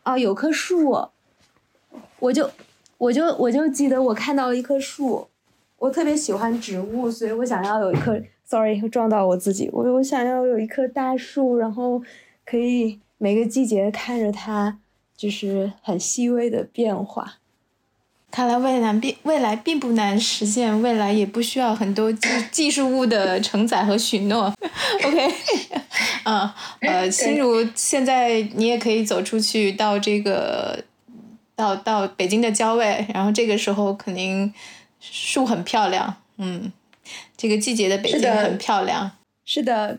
[0.04, 1.08] 啊，有棵树，
[2.20, 2.48] 我就
[2.98, 5.28] 我就我就记得我看到了一棵树，
[5.78, 8.22] 我特别喜欢植物，所以我想要有一棵。
[8.44, 9.68] Sorry，撞到我自己。
[9.72, 12.00] 我我想要有一棵大树，然后
[12.44, 14.78] 可以每个季节看着它，
[15.16, 17.38] 就是很细微的变化。
[18.32, 24.50] 看来未来并未来并不难实现，未来也不需要很多技技术物的承载和许诺。
[25.04, 25.34] OK，
[26.24, 30.82] 嗯，呃，心如现在你也可以走出去到这个，
[31.54, 34.50] 到到北京的郊外，然后这个时候肯定
[34.98, 36.72] 树很漂亮，嗯，
[37.36, 39.10] 这个季节的北京很漂亮。
[39.44, 39.98] 是的，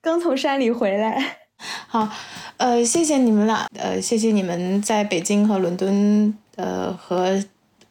[0.00, 1.36] 刚从山里回来。
[1.86, 2.08] 好，
[2.56, 7.44] 呃，谢谢你们俩，呃，谢谢你们在北京和伦敦，呃，和。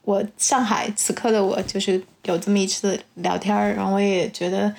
[0.08, 4.74] 我上海此刻的我就是有这么一次聊天儿，然后我也觉得，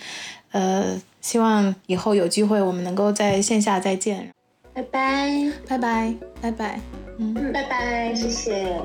[0.52, 4.30] 呃，希望以后有机会我们能够在线下再见。
[4.72, 6.80] 拜拜，拜拜，拜拜，
[7.18, 8.80] 嗯，拜拜，谢谢，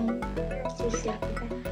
[0.78, 1.62] 谢谢，拜拜。